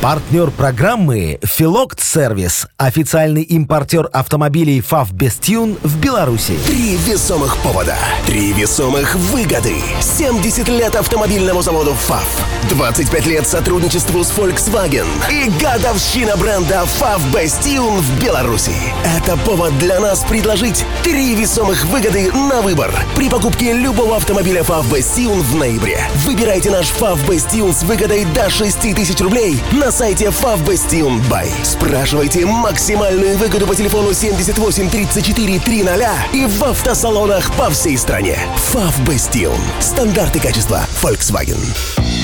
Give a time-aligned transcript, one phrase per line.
[0.00, 6.54] Партнер программы «Филокт Сервис»– официальный импортер автомобилей «ФАВ Бестюн» в Беларуси.
[6.64, 7.94] Три весомых повода.
[8.24, 9.74] Три весомых выгоды.
[10.00, 12.24] 70 лет автомобильному заводу ФАВ.
[12.70, 15.06] 25 лет сотрудничеству с Volkswagen.
[15.30, 18.72] И годовщина бренда ФАВ Бестюн в Беларуси.
[19.04, 22.90] Это повод для нас предложить три весомых выгоды на выбор.
[23.16, 26.00] При покупке любого автомобиля ФАВ Бестюн в ноябре.
[26.24, 31.48] Выбирайте наш ФАВ Бестюн с выгодой до 6 тысяч рублей на сайте Favbestion Buy.
[31.62, 38.38] Спрашивайте максимальную выгоду по телефону 78 34 300 и в автосалонах по всей стране.
[38.72, 39.58] Favbestion.
[39.80, 42.19] Стандарты качества Volkswagen.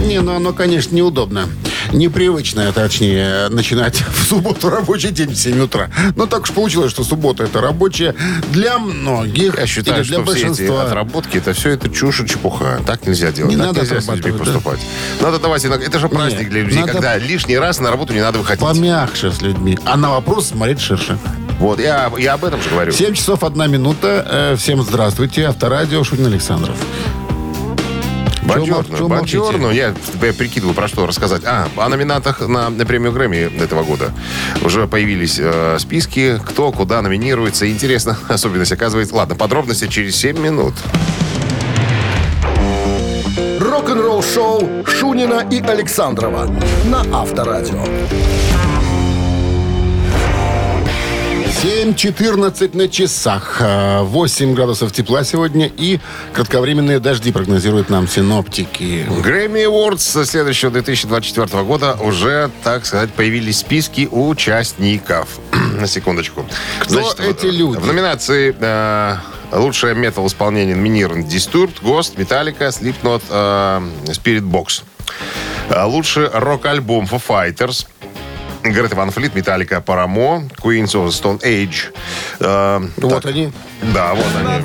[0.00, 1.48] Не, ну оно, конечно, неудобно.
[1.92, 5.90] Непривычно, точнее, начинать в субботу рабочий день в 7 утра.
[6.16, 8.14] Но так уж получилось, что суббота это рабочая
[8.50, 9.58] для многих.
[9.58, 10.82] Я считаю, или для что все эти большинства.
[10.84, 12.80] отработки, это все это чушь и чепуха.
[12.86, 13.52] Так нельзя делать.
[13.52, 14.38] Не так надо нельзя с людьми да.
[14.38, 14.80] поступать.
[15.20, 15.64] Надо давать.
[15.64, 18.60] Это же праздник Нет, для людей, надо- когда лишний раз на работу не надо выходить.
[18.60, 19.78] Помягче с людьми.
[19.84, 21.18] А на вопрос смотреть ширше.
[21.58, 22.92] Вот, я, я об этом же говорю.
[22.92, 24.26] 7 часов 1 минута.
[24.28, 25.46] Э, Всем здравствуйте.
[25.46, 26.76] Авторадио Шунин Александров.
[28.46, 29.66] Бонжорно, бонжорно.
[29.68, 31.42] Я, я прикидываю, про что рассказать.
[31.44, 34.12] А, о номинантах на, на премию Грэмми этого года.
[34.62, 37.70] Уже появились э, списки, кто куда номинируется.
[37.70, 39.14] Интересно, особенность оказывается.
[39.14, 40.74] Ладно, подробности через 7 минут.
[43.60, 46.48] Рок-н-ролл-шоу Шунина и Александрова
[46.84, 47.84] на Авторадио.
[51.62, 53.56] 7.14 на часах.
[53.60, 56.00] Э, 8 градусов тепла сегодня и
[56.34, 59.06] кратковременные дожди прогнозируют нам синоптики.
[59.22, 65.38] Грэмми Awards следующего 2024 года уже, так сказать, появились списки участников.
[65.80, 66.44] На секундочку.
[66.80, 67.78] Кто эти в- люди?
[67.78, 69.16] В номинации э,
[69.52, 74.82] лучшее метал исполнение номинирован Disturbed, Ghost, Metallica, Slipknot, э, Spirit Box.
[75.70, 77.86] Э, Лучший рок-альбом Foo Fighters.
[78.72, 81.94] Грета Ван Флит, Металлика, Парамо, Queens of Stone Age.
[82.40, 83.26] Э, Вот так.
[83.26, 83.52] они.
[83.94, 84.62] Да, вот они.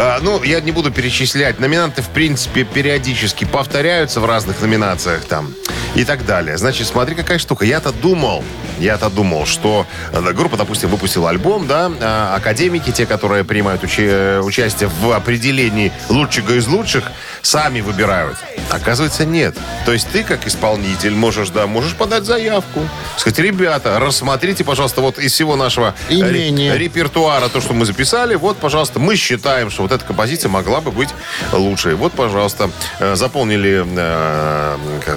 [0.00, 1.58] А, ну, я не буду перечислять.
[1.58, 5.52] Номинанты, в принципе, периодически повторяются в разных номинациях там
[5.98, 6.56] и так далее.
[6.56, 7.64] Значит, смотри, какая штука.
[7.64, 8.44] Я-то думал,
[8.78, 14.40] я-то думал, что э, группа, допустим, выпустила альбом, да, а академики, те, которые принимают уча-
[14.44, 17.10] участие в определении лучшего из лучших,
[17.42, 18.36] сами выбирают.
[18.70, 19.56] Оказывается, нет.
[19.86, 22.88] То есть ты, как исполнитель, можешь, да, можешь подать заявку.
[23.16, 26.74] Сказать, ребята, рассмотрите, пожалуйста, вот из всего нашего Имение.
[26.74, 30.80] ре- репертуара, то, что мы записали, вот, пожалуйста, мы считаем, что вот эта композиция могла
[30.80, 31.08] бы быть
[31.52, 31.94] лучшей.
[31.94, 32.70] Вот, пожалуйста,
[33.00, 34.76] э, заполнили э,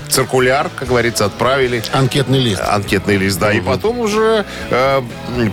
[0.10, 2.62] циркуляр, как говорится, отправили Анкетный лист.
[2.66, 5.02] анкетный лист, да, и потом уже э,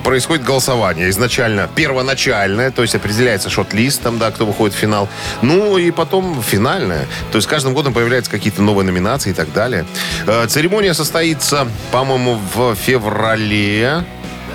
[0.04, 1.10] происходит голосование.
[1.10, 5.08] Изначально первоначальное, то есть определяется шот-лист, там, да, кто выходит в финал.
[5.42, 7.06] Ну, и потом финальное.
[7.32, 9.84] То есть каждым годом появляются какие-то новые номинации и так далее.
[10.26, 14.04] Э, церемония состоится, по-моему, в феврале.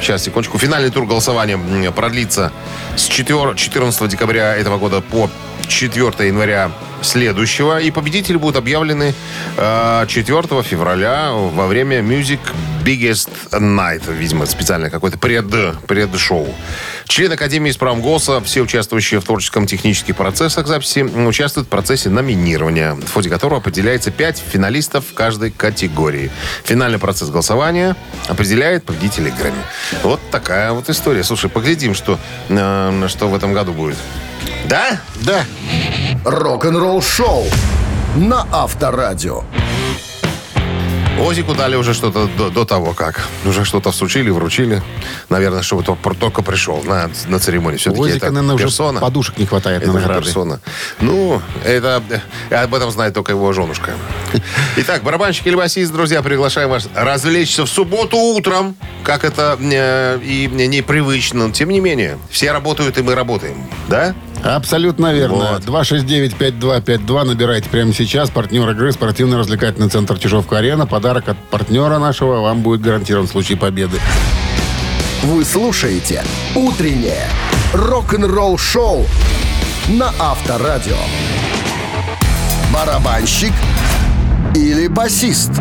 [0.01, 0.57] Сейчас, секундочку.
[0.57, 1.57] Финальный тур голосования
[1.91, 2.51] продлится
[2.97, 5.29] с 4 14 декабря этого года по
[5.67, 7.79] 4 января следующего.
[7.79, 9.13] И победители будут объявлены
[9.57, 12.39] э, 4 февраля во время Music
[12.83, 14.11] Biggest Night.
[14.11, 15.45] Видимо, специальное какое-то пред,
[15.87, 16.53] пред-шоу.
[17.13, 23.13] Члены Академии голоса, все участвующие в творческом технических процессах записи, участвуют в процессе номинирования, в
[23.13, 26.31] ходе которого определяется 5 финалистов в каждой категории.
[26.63, 27.95] Финальный процесс голосования
[28.27, 29.61] определяет победителей Грэмми.
[30.01, 31.23] Вот такая вот история.
[31.23, 32.17] Слушай, поглядим, что,
[32.49, 33.97] э, что в этом году будет.
[34.65, 34.99] Да?
[35.21, 35.45] Да.
[36.25, 37.45] Рок-н-ролл-шоу
[38.15, 39.43] на Авторадио.
[41.23, 43.27] Озику дали уже что-то до, до того, как.
[43.45, 44.81] Уже что-то всучили, вручили.
[45.29, 47.79] Наверное, чтобы то- только пришел на, на церемонию.
[47.79, 48.99] Все-таки Озика, это наверное, уже персона.
[48.99, 50.23] подушек не хватает Это на награды.
[50.23, 50.59] персона.
[50.99, 52.03] Ну, это
[52.49, 53.91] э, об этом знает только его женушка.
[54.77, 60.47] Итак, барабанщик или басист, друзья, приглашаем вас развлечься в субботу утром, как это э, и
[60.47, 61.47] непривычно.
[61.47, 63.55] Но, тем не менее, все работают, и мы работаем.
[63.87, 64.13] Да?
[64.43, 65.53] Абсолютно верно.
[65.53, 65.63] Вот.
[65.63, 68.29] 269-5252 набирайте прямо сейчас.
[68.29, 70.85] Партнер игры спортивно-развлекательный центр Чижовка-Арена.
[70.85, 73.99] Подарок от партнера нашего вам будет гарантирован в случае победы.
[75.23, 76.23] Вы слушаете
[76.55, 77.27] «Утреннее
[77.73, 79.05] рок-н-ролл-шоу»
[79.87, 80.97] на Авторадио.
[82.73, 83.53] Барабанщик
[84.55, 85.51] или басист?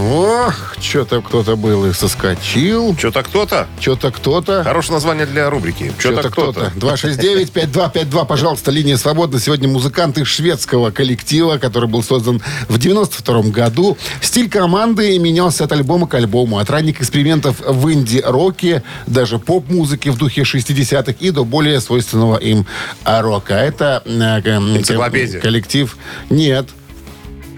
[0.00, 2.96] Ох, что-то кто-то был и соскочил.
[2.96, 3.66] Что-то кто-то.
[3.78, 4.64] Что-то кто-то.
[4.64, 5.92] Хорошее название для рубрики.
[5.98, 6.72] Что-то кто-то.
[6.76, 9.38] 269-5252, пожалуйста, линия свободна.
[9.38, 13.98] Сегодня музыканты шведского коллектива, который был создан в 92 году.
[14.22, 16.58] Стиль команды менялся от альбома к альбому.
[16.58, 22.66] От ранних экспериментов в инди-роке, даже поп-музыки в духе 60-х и до более свойственного им
[23.04, 23.54] рока.
[23.54, 25.40] Это э, Энциклопедия.
[25.40, 25.96] коллектив.
[26.30, 26.68] Нет.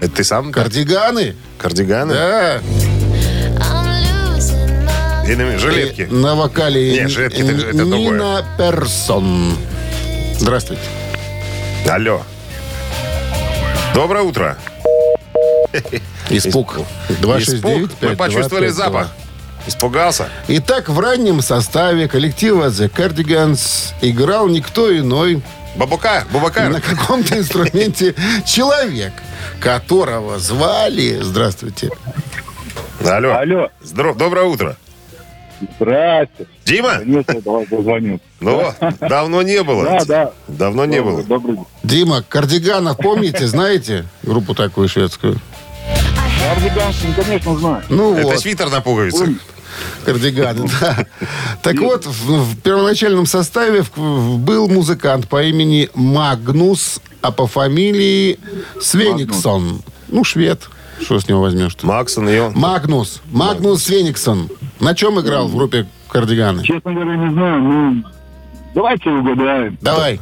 [0.03, 0.51] Это ты сам?
[0.51, 1.33] Кардиганы.
[1.57, 2.13] Кардиганы?
[2.13, 2.59] Да.
[5.25, 6.01] И на- жилетки.
[6.01, 7.99] И на вокале Не, жилетки это- это другое.
[7.99, 9.55] Нина Персон.
[10.37, 10.81] Здравствуйте.
[11.89, 12.21] Алло.
[13.95, 14.57] Доброе утро.
[16.29, 16.79] Испуг.
[17.21, 18.01] 269 Испуг.
[18.01, 19.07] Мы почувствовали запах.
[19.65, 20.27] Испугался?
[20.49, 25.41] Итак, в раннем составе коллектива The Cardigans играл никто иной
[25.75, 26.23] Бабука?
[26.31, 26.69] Бабака?
[26.69, 28.13] на каком-то инструменте
[28.45, 29.13] человек,
[29.59, 31.19] которого звали...
[31.21, 31.89] Здравствуйте.
[33.05, 33.33] Алло.
[33.33, 34.77] Алло, Здоров- Доброе утро.
[35.79, 36.45] здрасте.
[36.65, 36.93] Дима?
[36.93, 38.19] Наконец-то до вас дозвонил.
[38.39, 38.71] Ну,
[39.01, 39.83] давно не было.
[39.83, 40.31] Да, да.
[40.47, 41.23] Давно не было.
[41.23, 41.65] Добрый день.
[41.83, 45.37] Дима, Кардиганов, помните, знаете группу такую шведскую?
[46.41, 47.83] Кардиганшин, конечно, знаю.
[47.89, 48.39] Ну Это вот.
[48.39, 49.29] свитер на пуговицах.
[50.05, 51.05] Кардиганы, да.
[51.61, 58.39] Так вот, в, в первоначальном составе был музыкант по имени Магнус, а по фамилии
[58.81, 59.81] Свениксон.
[60.09, 60.69] Ну, швед.
[61.01, 61.73] Что с него возьмешь?
[61.73, 61.85] -то?
[61.85, 62.53] Максон и он.
[62.53, 63.21] Магнус.
[63.31, 64.49] Магнус Свениксон.
[64.79, 66.63] На чем играл в группе Кардиганы?
[66.63, 68.03] Честно говоря, не знаю, ну...
[68.75, 69.77] Давайте угадаем.
[69.81, 70.19] Давай.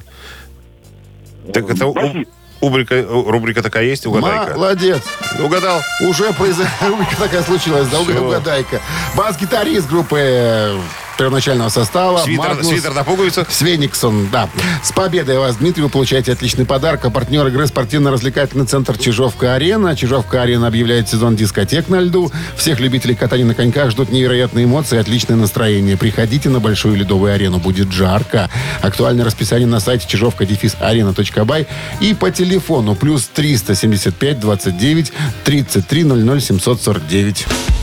[1.53, 2.29] Так это Басист.
[2.61, 4.53] Рубрика, рубрика такая есть, угадайка.
[4.53, 5.01] Молодец.
[5.43, 5.81] Угадал.
[6.07, 6.69] Уже произошла
[7.19, 8.81] такая случилась, да, угадайка.
[9.15, 10.79] Бас-гитарист группы э,
[11.21, 12.23] первоначального состава.
[12.23, 13.51] Свитер, Магнус свитер на пуговицах.
[13.51, 14.49] Свениксон, да.
[14.81, 17.05] С победой вас, Дмитрий, вы получаете отличный подарок.
[17.05, 19.95] А партнер игры спортивно-развлекательный центр Чижовка-Арена.
[19.95, 22.31] Чижовка-Арена объявляет сезон дискотек на льду.
[22.55, 25.95] Всех любителей катания на коньках ждут невероятные эмоции и отличное настроение.
[25.95, 27.59] Приходите на Большую ледовую арену.
[27.59, 28.49] Будет жарко.
[28.81, 31.67] Актуальное расписание на сайте чижовка-арена.бай
[31.99, 35.13] и по телефону плюс 375 29
[35.43, 37.80] 33 00 749.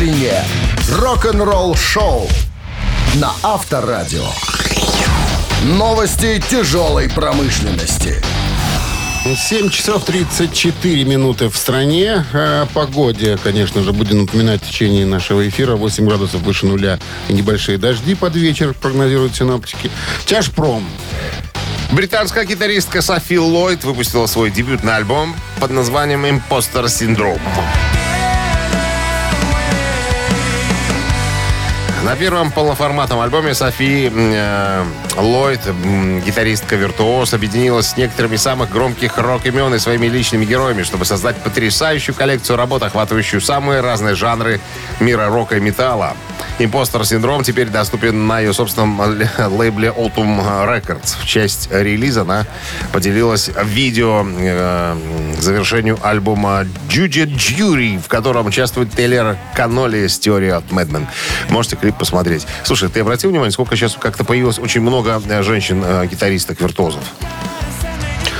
[0.00, 0.42] Утреннее
[0.92, 2.26] рок-н-ролл-шоу
[3.16, 4.24] на Авторадио.
[5.62, 8.14] Новости тяжелой промышленности.
[9.36, 12.24] 7 часов 34 минуты в стране.
[12.32, 15.76] О погоде, конечно же, будем напоминать в течение нашего эфира.
[15.76, 16.98] 8 градусов выше нуля
[17.28, 19.90] и небольшие дожди под вечер, прогнозируют синоптики.
[20.24, 20.82] Тяжпром.
[21.92, 27.38] Британская гитаристка Софи Ллойд выпустила свой дебютный альбом под названием «Импостер Синдром».
[32.04, 34.84] На первом полноформатном альбоме Софи э,
[35.20, 41.36] Ллойд, м, гитаристка-виртуоз, объединилась с некоторыми самых громких рок-имен и своими личными героями, чтобы создать
[41.36, 44.60] потрясающую коллекцию работ, охватывающую самые разные жанры
[44.98, 46.16] мира рока и металла.
[46.58, 51.16] «Импостер Синдром» теперь доступен на ее собственном лейбле Autumn Records.
[51.20, 52.46] В честь релиза она
[52.92, 54.96] поделилась видео э,
[55.38, 61.06] к завершению альбома «Judy Jury», в котором участвует Тейлер Каноли с теорией от Мэдмен.
[61.48, 62.46] Можете клип посмотреть.
[62.64, 67.02] Слушай, ты обратил внимание, сколько сейчас как-то появилось очень много э, женщин-гитаристок, виртуозов?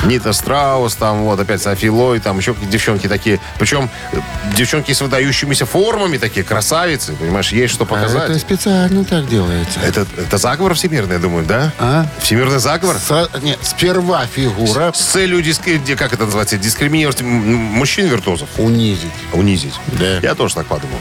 [0.07, 3.39] Нита Страус, там вот опять Софи Лой, там еще девчонки такие.
[3.59, 4.17] Причем э,
[4.57, 8.31] девчонки с выдающимися формами такие, красавицы, понимаешь, есть что показать.
[8.31, 9.79] Это специально так делается.
[9.81, 11.73] Это, это заговор всемирный, я думаю, да?
[11.79, 12.07] А?
[12.23, 12.97] Всемирный заговор?
[12.97, 18.49] Сра- Нет, сперва фигура С целью, диски- ди- как это называется, дискриминировать мужчин-виртуозов.
[18.57, 19.13] унизить.
[19.35, 19.75] Унизить.
[19.99, 20.17] Да.
[20.23, 20.97] Я тоже так подумал.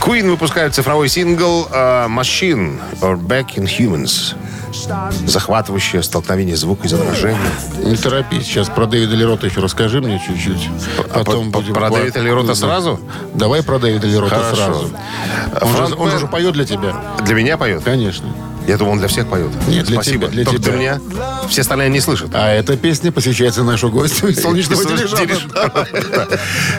[0.00, 4.34] Queen выпускают цифровой сингл э, Machine or Back in Humans.
[5.26, 7.38] Захватывающее столкновение звука и изображения.
[7.84, 10.68] Не торопись, сейчас про Дэвида Лерота еще расскажи мне чуть-чуть.
[11.12, 13.00] Потом по- будем про Дэвида Лерота сразу?
[13.34, 14.56] Давай про Дэвида Лерота Хорошо.
[14.56, 14.90] сразу.
[15.60, 16.94] Он, Франк же, он же поет для тебя.
[17.24, 17.82] Для меня поет?
[17.84, 18.28] Конечно.
[18.70, 19.50] Я думал, он для всех поет.
[19.66, 20.26] Нет, для Спасибо.
[20.26, 20.72] тебя, для Только тебя.
[20.72, 21.00] для меня.
[21.48, 22.30] Все остальные не слышат.
[22.34, 25.38] А эта песня посвящается нашу гостю из солнечного дирижабля.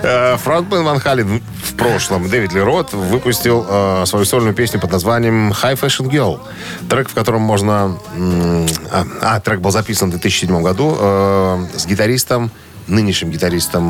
[0.01, 5.51] Э, Фронтмен Ван Хален в прошлом, Дэвид Лерот, выпустил э, свою сольную песню под названием
[5.51, 6.39] High Fashion Girl.
[6.89, 7.99] Трек, в котором можно...
[8.89, 12.51] а, а, трек был записан в 2007 году э, с гитаристом
[12.91, 13.83] нынешним гитаристом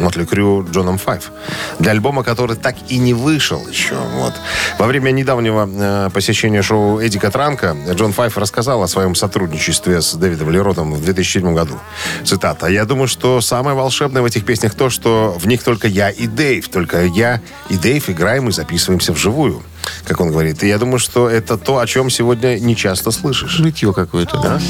[0.00, 1.32] Мотли Крю Джоном Файв.
[1.78, 3.96] Для альбома, который так и не вышел еще.
[4.14, 4.34] Вот.
[4.78, 10.14] Во время недавнего э, посещения шоу Эдика Транка Джон Файв рассказал о своем сотрудничестве с
[10.14, 11.78] Дэвидом Леротом в 2007 году.
[12.24, 12.66] Цитата.
[12.66, 16.26] «Я думаю, что самое волшебное в этих песнях то, что в них только я и
[16.26, 16.68] Дэйв.
[16.68, 19.62] Только я и Дэйв играем и записываемся вживую».
[20.04, 20.62] Как он говорит.
[20.62, 23.50] И я думаю, что это то, о чем сегодня не часто слышишь.
[23.50, 24.60] Житье какое-то, да?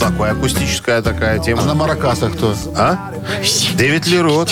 [0.00, 1.62] Так такое, акустическая такая А тема.
[1.62, 2.54] на маракасах кто?
[2.74, 3.12] А?
[3.74, 4.50] Дэвид Ли Рот.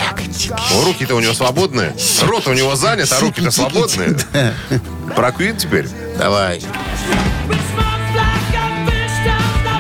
[0.51, 1.95] О, Руки-то у него свободные.
[2.23, 4.15] Рот у него занят, а руки-то свободные.
[5.17, 5.89] Про Queen теперь?
[6.19, 6.61] Давай.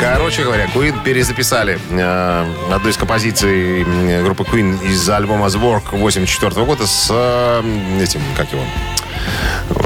[0.00, 5.98] Короче говоря, Queen перезаписали э, одну из композиций э, группы Queen из альбома The Work
[5.98, 8.62] 84 года с э, этим, как его,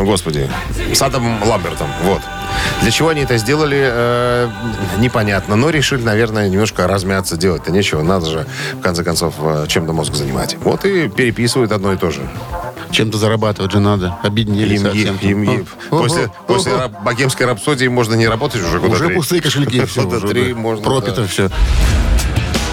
[0.04, 0.50] господи,
[0.94, 1.88] с Адамом Ламбертом.
[2.02, 2.20] Вот.
[2.82, 4.49] Для чего они это сделали, э,
[4.99, 5.56] непонятно.
[5.56, 7.37] Но решили, наверное, немножко размяться.
[7.37, 8.02] Делать-то нечего.
[8.02, 10.56] Надо же, в конце концов, э, чем-то мозг занимать.
[10.62, 12.21] Вот и переписывают одно и то же.
[12.90, 14.18] Чем-то зарабатывать же надо.
[14.23, 15.16] Объединили Им, совсем.
[15.23, 16.80] им- им- О, после, ого, после ого.
[16.82, 19.14] раб- богемской рапсодии можно не работать уже года Уже три.
[19.14, 19.85] пустые кошельки.
[19.87, 20.59] Все, Года уже, три да.
[20.59, 21.26] можно, Пропито да.
[21.26, 21.49] все.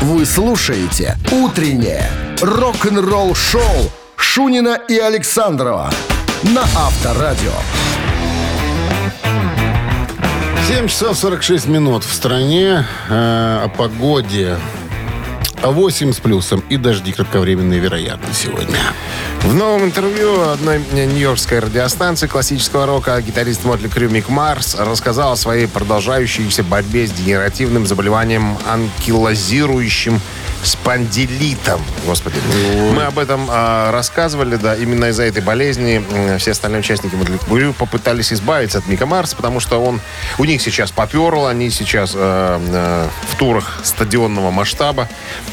[0.01, 2.09] Вы слушаете «Утреннее
[2.41, 5.89] рок-н-ролл-шоу» Шунина и Александрова
[6.43, 7.51] на Авторадио.
[10.69, 12.85] 7 часов 46 минут в стране.
[13.09, 14.55] Э, о погоде.
[15.63, 18.77] 8 с плюсом и дожди кратковременные вероятны сегодня.
[19.41, 25.35] В новом интервью одной нью-йоркской радиостанции классического рока гитарист Мотли Крю Мик Марс рассказал о
[25.35, 30.21] своей продолжающейся борьбе с дегенеративным заболеванием анкилозирующим
[30.63, 31.81] спондилитом.
[32.05, 32.35] Господи.
[32.93, 36.03] Мы об этом а, рассказывали, да, именно из-за этой болезни
[36.37, 39.99] все остальные участники Мотли Крю попытались избавиться от Мика Марса, потому что он
[40.37, 45.07] у них сейчас поперло, они сейчас э, э, в турах стадионного масштаба,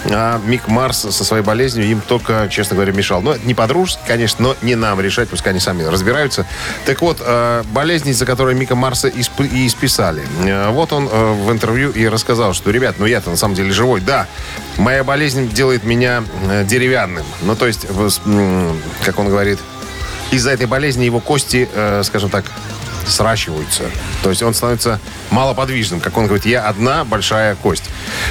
[0.04, 3.22] а Мик Марс со своей болезнью им только, честно говоря, мешал.
[3.22, 6.46] Но не по-дружески, конечно, но не нам решать, пускай они сами разбираются.
[6.84, 10.22] Так вот, э, болезнь, из-за которой Мика Марса исп- и исписали.
[10.44, 13.72] Э, Вот он э, в интервью и рассказал, что, ребят, ну я-то на самом деле
[13.72, 14.00] живой.
[14.00, 14.26] Да,
[14.76, 17.24] моя болезнь делает меня э, деревянным.
[17.42, 17.86] Ну, то есть,
[19.04, 19.58] как он говорит,
[20.30, 22.44] из-за этой болезни его кости, э, скажем так,
[23.06, 23.84] сращиваются.
[24.22, 25.00] То есть он становится
[25.30, 26.00] малоподвижным.
[26.00, 27.84] Как он говорит, я одна большая кость.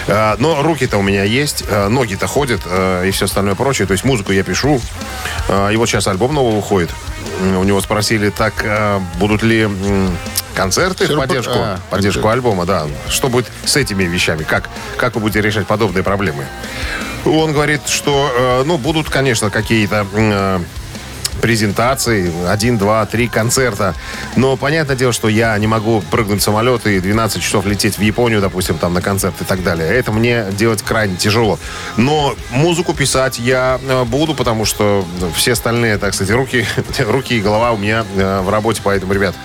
[0.08, 3.88] Э, но руки-то у меня есть, ноги-то ходят и все остальное прочее.
[3.88, 4.82] То есть музыку я пишу.
[5.72, 6.90] И вот сейчас альбом новый выходит.
[7.42, 9.68] У него спросили, так э, будут ли
[10.56, 12.34] концерты в Сюрпри- поддержку, а, поддержку концерт.
[12.36, 12.88] альбома, да.
[13.10, 14.44] Что будет с этими вещами?
[14.44, 16.46] Как, как вы будете решать подобные проблемы?
[17.26, 20.06] Он говорит, что, э, ну, будут, конечно, какие-то
[21.46, 23.96] м, презентации, один, два, три концерта.
[24.36, 28.02] Но понятное дело, что я не могу прыгнуть в самолет и 12 часов лететь в
[28.02, 29.88] Японию, допустим, там на концерт и так далее.
[29.88, 31.60] Это мне делать крайне тяжело.
[31.98, 36.66] Но музыку писать я э, буду, потому что все остальные, так сказать, руки,
[37.00, 38.82] руки и голова у меня э, в работе.
[38.84, 39.36] Поэтому, ребят,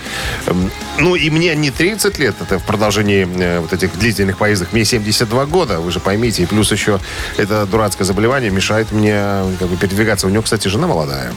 [0.47, 4.73] эм, ну и мне не 30 лет, это в продолжении э, вот этих длительных поездок,
[4.73, 6.43] мне 72 года, вы же поймите.
[6.43, 7.01] И плюс еще
[7.37, 9.21] это дурацкое заболевание мешает мне
[9.59, 10.27] как бы, передвигаться.
[10.27, 11.33] У него, кстати, жена молодая.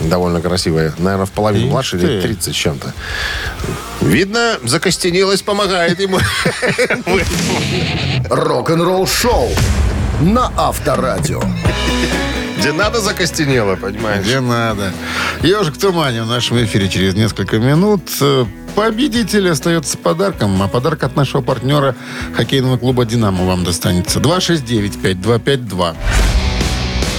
[0.00, 0.92] Довольно красивая.
[0.98, 2.06] Наверное, в половину Ишь младше, ты.
[2.06, 2.92] лет 30 с чем-то.
[4.00, 6.18] Видно, закостенелость помогает ему.
[8.30, 9.50] Рок-н-ролл-шоу
[10.20, 11.42] на Авторадио.
[12.58, 14.24] Где надо закостенело, понимаешь?
[14.24, 14.92] Где надо.
[15.42, 18.02] Ежик в тумане в нашем эфире через несколько минут.
[18.74, 21.94] Победитель остается с подарком, а подарок от нашего партнера
[22.34, 24.20] хоккейного клуба «Динамо» вам достанется.
[24.20, 25.96] 269-5252.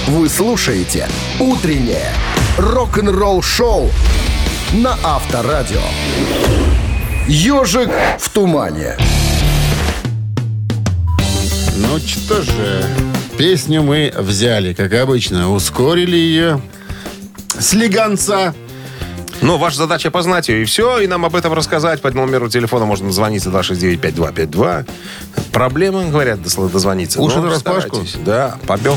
[0.08, 1.08] Вы слушаете
[1.40, 2.12] «Утреннее
[2.58, 3.90] рок-н-ролл-шоу»
[4.72, 5.80] на Авторадио.
[7.26, 8.96] «Ежик в тумане».
[11.76, 12.84] Ну что же,
[13.36, 16.60] песню мы взяли, как обычно, ускорили ее.
[17.58, 18.54] Слегонца.
[19.40, 22.00] Ну, ваша задача познать ее, и все, и нам об этом рассказать.
[22.02, 24.84] По номеру телефона можно звонить 269-5252.
[25.52, 27.20] Проблема, говорят, дозвониться.
[27.22, 27.96] Уши Ну, нараспашку?
[27.96, 28.16] старайтесь.
[28.24, 28.96] Да, побел.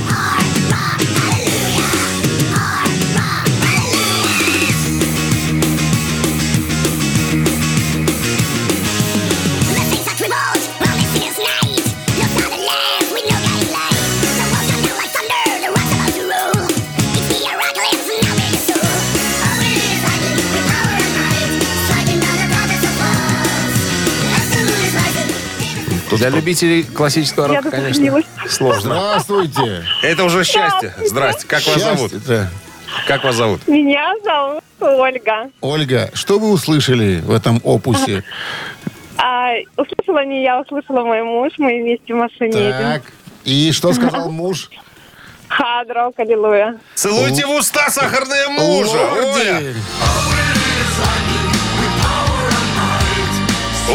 [26.21, 28.93] Для любителей классического Я рока, конечно, сложно.
[28.93, 29.83] Здравствуйте.
[30.03, 30.93] Это уже счастье.
[31.03, 31.47] Здрасте.
[31.47, 32.11] Как вас зовут?
[33.07, 33.67] Как вас зовут?
[33.67, 35.49] Меня зовут Ольга.
[35.61, 38.23] Ольга, что вы услышали в этом опусе?
[39.17, 41.53] А, услышала не я, услышала мой муж.
[41.57, 42.77] Мы вместе в машине едем.
[42.77, 43.01] Так.
[43.43, 44.69] И что сказал муж?
[45.47, 46.77] Хадрок, аллилуйя.
[46.93, 48.99] Целуйте в уста сахарные мужа.
[49.11, 49.73] Оля.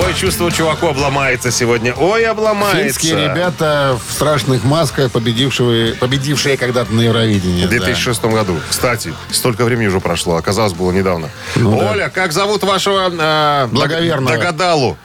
[0.05, 1.95] Ой, чувство чуваку обломается сегодня.
[1.95, 2.83] Ой, обломается.
[2.83, 7.65] Финские ребята в страшных масках, победившие, победившие когда-то на Евровидении.
[7.67, 8.57] В 2006 году.
[8.69, 10.37] Кстати, столько времени уже прошло.
[10.37, 11.31] Оказалось, было недавно.
[11.57, 11.91] Ну да.
[11.93, 13.11] Оля, как зовут вашего...
[13.11, 14.37] э, Благоверного.
[14.37, 14.97] Догадалу.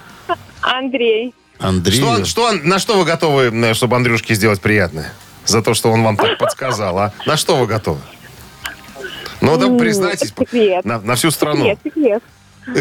[0.62, 1.34] Андрей.
[1.60, 2.26] Андрею.
[2.26, 5.14] Что, что, на что вы готовы, э, чтобы Андрюшке сделать приятное?
[5.46, 7.14] За то, что он вам так подсказал, а?
[7.26, 8.00] На что вы готовы?
[9.42, 10.34] Ну, да М, признайтесь.
[10.38, 10.86] секрет.
[10.86, 11.66] На, на всю страну.
[11.66, 12.24] Секрет, секрет.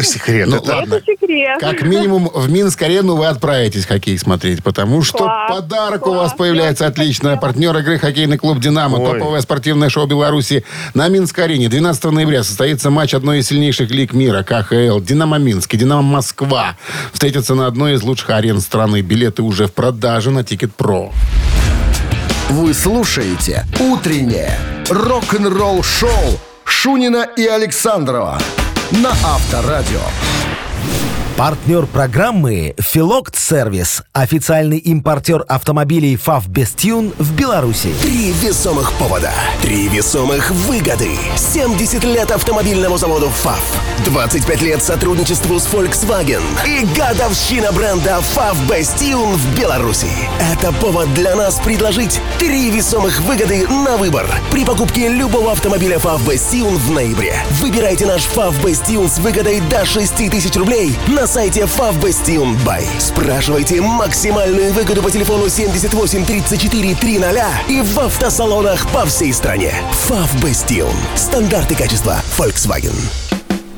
[0.01, 0.47] Секрет.
[0.47, 0.95] Ну, это- ладно.
[0.95, 1.59] Это секрет.
[1.59, 6.33] Как минимум в Минск-арену вы отправитесь хоккей смотреть, потому что Класс, подарок у вас класс,
[6.37, 7.35] появляется хотела.
[7.37, 8.97] Партнер игры хоккейный клуб «Динамо».
[8.99, 9.19] Ой.
[9.19, 10.63] Топовое спортивное шоу Беларуси.
[10.93, 14.99] На Минск-арене 12 ноября состоится матч одной из сильнейших лиг мира КХЛ.
[14.99, 16.77] «Динамо Минск» и «Динамо Москва»
[17.11, 19.01] встретятся на одной из лучших арен страны.
[19.01, 21.11] Билеты уже в продаже на Тикет.Про.
[22.49, 24.57] Вы слушаете «Утреннее
[24.89, 28.39] рок-н-ролл-шоу» Шунина и Александрова
[28.91, 30.01] на Авторадио.
[31.41, 34.03] Партнер программы «Филокт Сервис».
[34.13, 37.95] Официальный импортер автомобилей «ФАВ Бестюн» в Беларуси.
[37.99, 39.31] Три весомых повода.
[39.63, 41.09] Три весомых выгоды.
[41.35, 43.59] 70 лет автомобильному заводу ФАВ.
[44.05, 46.43] 25 лет сотрудничеству с Volkswagen.
[46.63, 50.11] И годовщина бренда ФАВ Бастион в Беларуси.
[50.53, 54.27] Это повод для нас предложить три весомых выгоды на выбор.
[54.51, 57.33] При покупке любого автомобиля ФАВ Бастион в ноябре.
[57.59, 61.65] Выбирайте наш ФАВ Бастион с выгодой до 6 тысяч рублей на сайте
[62.65, 62.85] Бай.
[62.99, 69.73] Спрашивайте максимальную выгоду по телефону 78 34 300 и в автосалонах по всей стране.
[70.41, 70.93] Бастион.
[71.15, 73.30] Стандарты качества Volkswagen.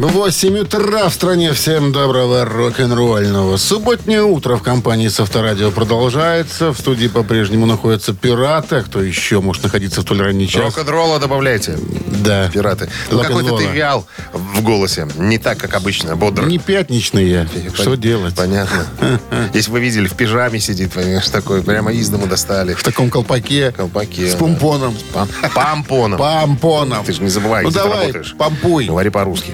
[0.07, 1.53] 8 утра в стране.
[1.53, 3.55] Всем доброго рок-н-ролльного.
[3.55, 6.73] Субботнее утро в компании с Авторадио продолжается.
[6.73, 8.77] В студии по-прежнему находятся пираты.
[8.77, 10.61] А кто еще может находиться в столь ранний час?
[10.61, 11.77] Рок-н-ролла добавляйте.
[12.23, 12.49] Да.
[12.53, 12.89] Пираты.
[13.11, 15.07] Ну, какой-то ты вял в голосе.
[15.17, 16.47] Не так, как обычно, бодр.
[16.47, 17.47] Не пятничный я.
[17.73, 18.35] Что Пон- делать?
[18.35, 18.85] Понятно.
[19.53, 22.73] Если вы видели, в пижаме сидит, понимаешь, такой, прямо из дому достали.
[22.73, 23.71] В таком колпаке.
[23.71, 24.27] Колпаке.
[24.27, 24.37] С да.
[24.37, 24.97] помпоном.
[25.13, 26.19] Пам- Пампоном.
[26.19, 27.05] Помпоном.
[27.05, 28.35] Ты же не забывай, Ну давай, работаешь.
[28.37, 28.85] помпуй.
[28.87, 29.53] Говори по-русски.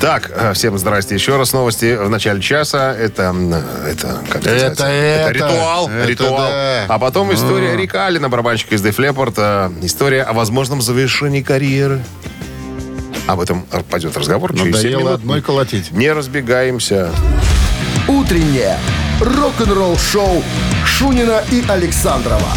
[0.00, 1.52] Так, э, всем здрасте еще раз.
[1.52, 2.92] Новости в начале часа.
[2.94, 3.34] Это,
[3.88, 4.86] это, как Это, называется?
[4.86, 5.88] это, ритуал.
[5.88, 6.36] это ритуал.
[6.50, 6.84] да.
[6.88, 9.34] А потом история Рика Алина, барабанщика из Def Leppard.
[9.36, 12.02] э, История о возможном завершении карьеры.
[13.26, 15.14] Об этом пойдет разговор через 7 Надоело минут.
[15.14, 15.90] одной колотить.
[15.92, 17.10] Не разбегаемся.
[18.06, 18.76] «Утреннее
[19.20, 20.42] рок-н-ролл-шоу»
[20.84, 22.48] Шунина и Александрова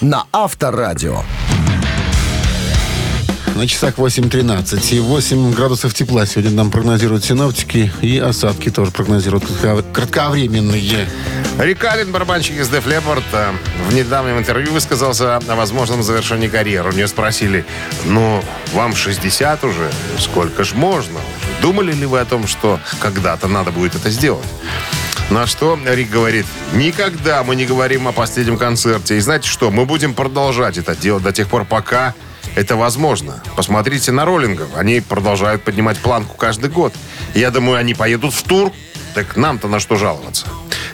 [0.00, 1.22] на Авторадио.
[3.54, 7.92] На часах 8.13 и 8 градусов тепла сегодня нам прогнозируют синоптики.
[8.02, 11.08] И осадки тоже прогнозируют кратко- кратковременные.
[11.60, 13.52] Рик Аллен, барабанщик из Def Leppard, э,
[13.88, 16.90] в недавнем интервью высказался о возможном завершении карьеры.
[16.90, 17.64] У нее спросили,
[18.06, 19.88] ну, вам 60 уже,
[20.18, 21.20] сколько ж можно?
[21.62, 24.44] Думали ли вы о том, что когда-то надо будет это сделать?
[25.30, 29.16] На что Рик говорит, никогда мы не говорим о последнем концерте.
[29.16, 32.14] И знаете что, мы будем продолжать это делать до тех пор, пока
[32.54, 33.42] это возможно.
[33.56, 34.68] Посмотрите на роллингов.
[34.76, 36.94] Они продолжают поднимать планку каждый год.
[37.34, 38.72] Я думаю, они поедут в тур.
[39.14, 40.46] Так нам-то на что жаловаться?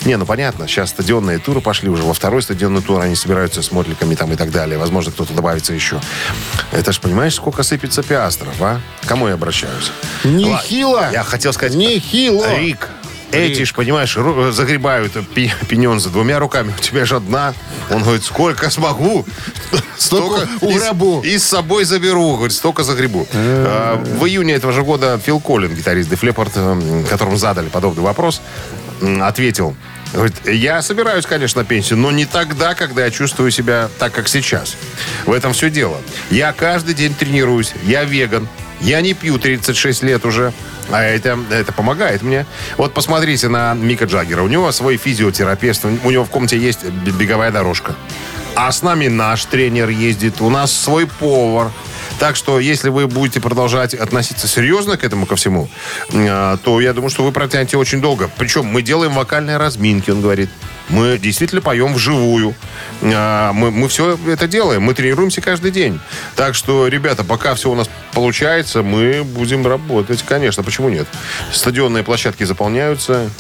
[0.04, 2.02] Не, ну понятно, сейчас стадионные туры пошли уже.
[2.02, 4.78] Во второй стадионный тур они собираются с мотликами там и так далее.
[4.78, 6.00] Возможно, кто-то добавится еще.
[6.70, 8.80] Это ж понимаешь, сколько сыпется пиастров, а?
[9.06, 9.90] Кому я обращаюсь?
[10.24, 11.10] Нехило.
[11.12, 11.74] Я хотел сказать...
[11.74, 12.58] Нехило.
[12.58, 12.88] Рик,
[13.32, 14.16] эти ж, понимаешь,
[14.52, 16.72] загребают пи- пенензы двумя руками.
[16.76, 17.54] У тебя же одна.
[17.90, 19.24] Он говорит, сколько смогу,
[19.98, 21.20] Столько и с- угребу.
[21.22, 22.36] И с собой заберу.
[22.36, 23.26] Говорит, столько загребу.
[23.32, 28.40] А, В июне этого же года Фил Коллин, гитарист Leppard, м, которому задали подобный вопрос,
[29.20, 29.74] ответил,
[30.12, 34.26] Говорит, я собираюсь, конечно, на пенсию, но не тогда, когда я чувствую себя так, как
[34.26, 34.74] сейчас.
[35.24, 35.98] В этом все дело.
[36.32, 38.48] Я каждый день тренируюсь, я веган,
[38.80, 40.52] я не пью 36 лет уже,
[40.90, 42.46] а это, это помогает мне.
[42.76, 44.42] Вот посмотрите на Мика Джаггера.
[44.42, 47.94] У него свой физиотерапевт, у него в комнате есть беговая дорожка.
[48.57, 51.70] А с нами наш тренер ездит, у нас свой повар.
[52.18, 55.70] Так что, если вы будете продолжать относиться серьезно к этому ко всему,
[56.12, 58.29] э, то я думаю, что вы протянете очень долго.
[58.37, 60.50] Причем мы делаем вокальные разминки, он говорит.
[60.88, 62.54] Мы действительно поем вживую.
[63.02, 64.82] А, Мы, мы все это делаем.
[64.82, 66.00] Мы тренируемся каждый день.
[66.36, 70.24] Так что, ребята, пока все у нас получается, мы будем работать.
[70.26, 71.06] Конечно, почему нет?
[71.52, 73.30] Стадионные площадки заполняются.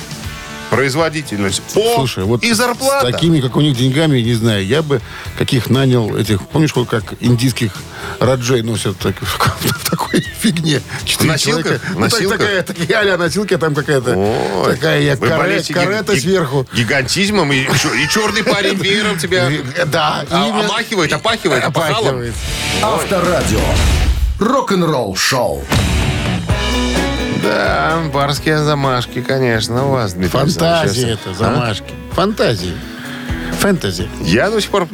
[0.70, 1.62] Производительность.
[1.74, 3.08] О, Слушай, вот и зарплата.
[3.08, 5.00] с такими, как у них, деньгами, не знаю, я бы
[5.36, 7.72] каких нанял этих, помнишь, вот как индийских
[8.20, 10.80] раджей носят так- в такой фигне.
[11.04, 11.62] Четыре носилках?
[11.64, 11.84] человека.
[11.88, 12.38] Ну, так- носилках?
[12.38, 16.66] такая, такие а-ля носилки, а там какая-то Ой, такая каре- болеете карета ги- сверху.
[16.72, 19.50] Гигантизмом и, и черный парень веером тебя
[19.86, 20.64] Да, а- именно.
[20.66, 21.64] омахивает, опахивает.
[21.64, 22.34] Опахивает.
[22.82, 23.60] Авторадио.
[24.38, 25.64] Рок-н-ролл-шоу.
[27.42, 31.34] Да, барские замашки, конечно, у вас, Дмитрий Фантазии это, а?
[31.34, 31.94] замашки.
[32.12, 32.74] Фантазии.
[33.60, 34.08] Фэнтези.
[34.22, 34.88] Я до сих пор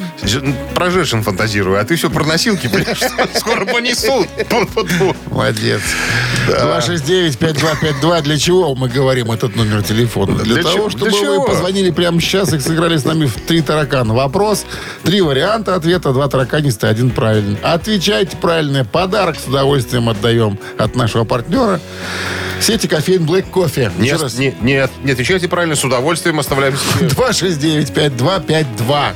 [0.74, 4.26] про женщин фантазирую, а ты все про носилки, что скоро понесут.
[5.30, 5.80] Молодец.
[6.48, 8.22] 269-5252.
[8.22, 10.36] Для чего мы говорим этот номер телефона?
[10.38, 13.62] Для, Для того, чтобы Для вы позвонили прямо сейчас и сыграли с нами в три
[13.62, 14.14] таракана.
[14.14, 14.66] Вопрос,
[15.04, 17.58] три варианта ответа, два тараканистые, один правильный.
[17.62, 18.84] Отвечайте правильно.
[18.84, 21.80] Подарок с удовольствием отдаем от нашего партнера.
[22.60, 23.90] Сети кофеин Black Кофе.
[23.98, 27.08] Нет, не, нет, не отвечайте правильно, с удовольствием оставляем себе.
[27.08, 29.12] 269-5252.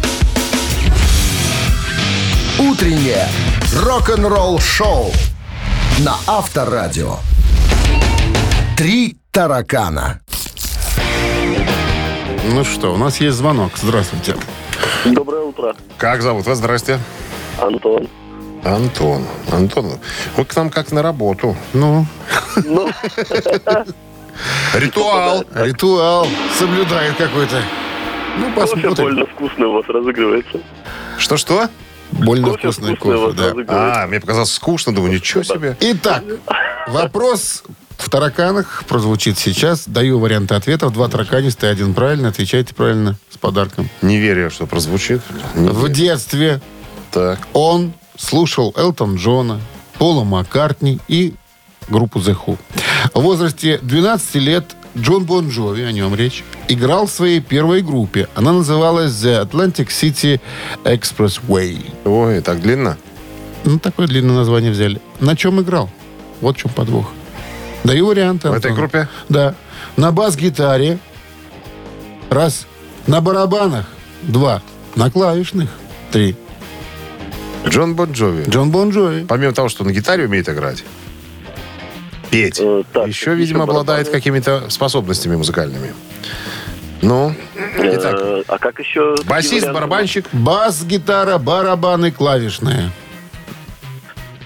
[2.58, 3.26] Утреннее
[3.74, 5.12] рок-н-ролл-шоу
[6.00, 7.16] на Авторадио.
[8.76, 10.20] Три таракана.
[12.52, 13.72] Ну что, у нас есть звонок.
[13.80, 14.34] Здравствуйте.
[15.04, 16.58] Доброе утро, Как зовут вас?
[16.58, 16.98] Здрасте.
[17.58, 18.08] Антон.
[18.64, 19.24] Антон.
[19.50, 19.98] Антон,
[20.36, 21.56] вы к нам как на работу.
[21.72, 22.06] Ну,
[22.64, 22.90] Ну,
[24.74, 25.44] Ритуал.
[25.54, 26.26] ритуал
[26.58, 27.60] соблюдает какой-то.
[28.38, 28.94] Ну, кофе посмотрим.
[28.94, 30.60] больно вкусный у вас разыгрывается.
[31.18, 31.68] Что-что?
[32.12, 34.02] Больно Кофе вкусный кофе, да.
[34.02, 35.76] А, мне показалось скучно, думаю, ничего себе.
[35.80, 36.22] Итак,
[36.88, 37.62] вопрос
[37.98, 39.86] в тараканах прозвучит сейчас.
[39.86, 40.92] Даю варианты ответов.
[40.92, 42.28] Два тараканистые, один правильно.
[42.28, 43.88] Отвечайте правильно с подарком.
[44.02, 45.20] Не верю, что прозвучит.
[45.54, 45.94] Не В верю.
[45.94, 46.60] детстве
[47.12, 47.38] Так.
[47.52, 49.60] он слушал Элтон Джона,
[49.98, 51.34] Пола Маккартни и
[51.88, 52.58] группу The Who.
[53.14, 58.28] В возрасте 12 лет Джон Бон Джови, о нем речь, играл в своей первой группе.
[58.34, 60.40] Она называлась The Atlantic City
[60.84, 61.92] Expressway.
[62.04, 62.96] Ой, так длинно?
[63.64, 65.00] Ну, такое длинное название взяли.
[65.20, 65.90] На чем играл?
[66.40, 67.10] Вот в чем подвох.
[67.84, 68.48] Даю варианты.
[68.48, 68.74] В этой Антон.
[68.74, 69.08] группе?
[69.28, 69.54] Да.
[69.96, 70.98] На бас-гитаре.
[72.30, 72.66] Раз.
[73.06, 73.86] На барабанах.
[74.22, 74.62] Два.
[74.96, 75.70] На клавишных.
[76.10, 76.36] Три.
[77.68, 78.44] Джон Бон Джови.
[78.48, 79.24] Джон Бон Джови.
[79.26, 80.84] Помимо того, что на гитаре умеет играть,
[82.30, 84.12] петь, Э, так, еще, еще видимо, обладает барабаны.
[84.12, 85.92] какими-то способностями музыкальными.
[87.02, 87.34] Ну,
[87.78, 89.16] итак, Э, А как еще...
[89.26, 90.26] басист, барабанщик.
[90.32, 92.90] Бас-гитара, барабаны, клавишные.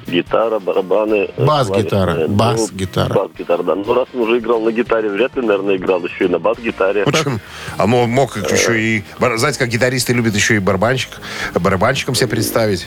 [0.06, 1.30] Гитара, барабаны.
[1.36, 2.28] э, Бас-гитара, клавишные.
[2.28, 3.14] Ну, бас-гитара.
[3.14, 3.74] Бас-гитара, да.
[3.74, 7.04] Ну, раз он уже играл на гитаре, вряд ли, наверное, играл еще и на бас-гитаре.
[7.04, 7.38] Почему?
[7.76, 9.04] А мо- мог еще и...
[9.36, 11.10] Знаете, как гитаристы любят еще и барабанщик.
[11.54, 12.86] Барабанщиком себе представить.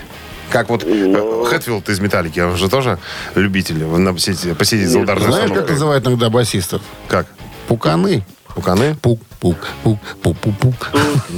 [0.49, 1.43] Как вот Ну.
[1.45, 2.99] э, Хэтфилд из «Металлики», он же тоже
[3.35, 6.81] любитель посидеть, посидеть за ударной Знаешь, как называют иногда басистов?
[7.09, 7.27] Как?
[7.67, 8.23] Пуканы.
[8.57, 8.95] Пуканы?
[9.03, 10.89] Пук-пук, пук-пук-пук-пук.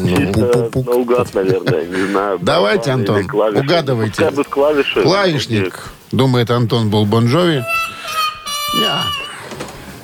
[0.07, 0.85] Чисто Пук-пук-пук.
[0.85, 2.39] наугад, наверное, не знаю.
[2.41, 4.31] Давайте, Антон, угадывайте.
[4.49, 5.89] Клавишник.
[6.13, 7.65] Думает, Антон был Бон Джови.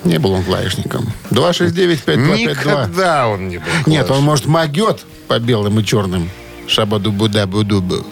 [0.04, 0.10] Не.
[0.10, 1.06] Не был он клавишником.
[1.30, 2.36] 269-5252.
[2.36, 3.64] Никогда он не был.
[3.86, 6.28] Нет, он, может, могет по белым и черным.
[6.68, 8.04] Шабаду-буда-буду-бу.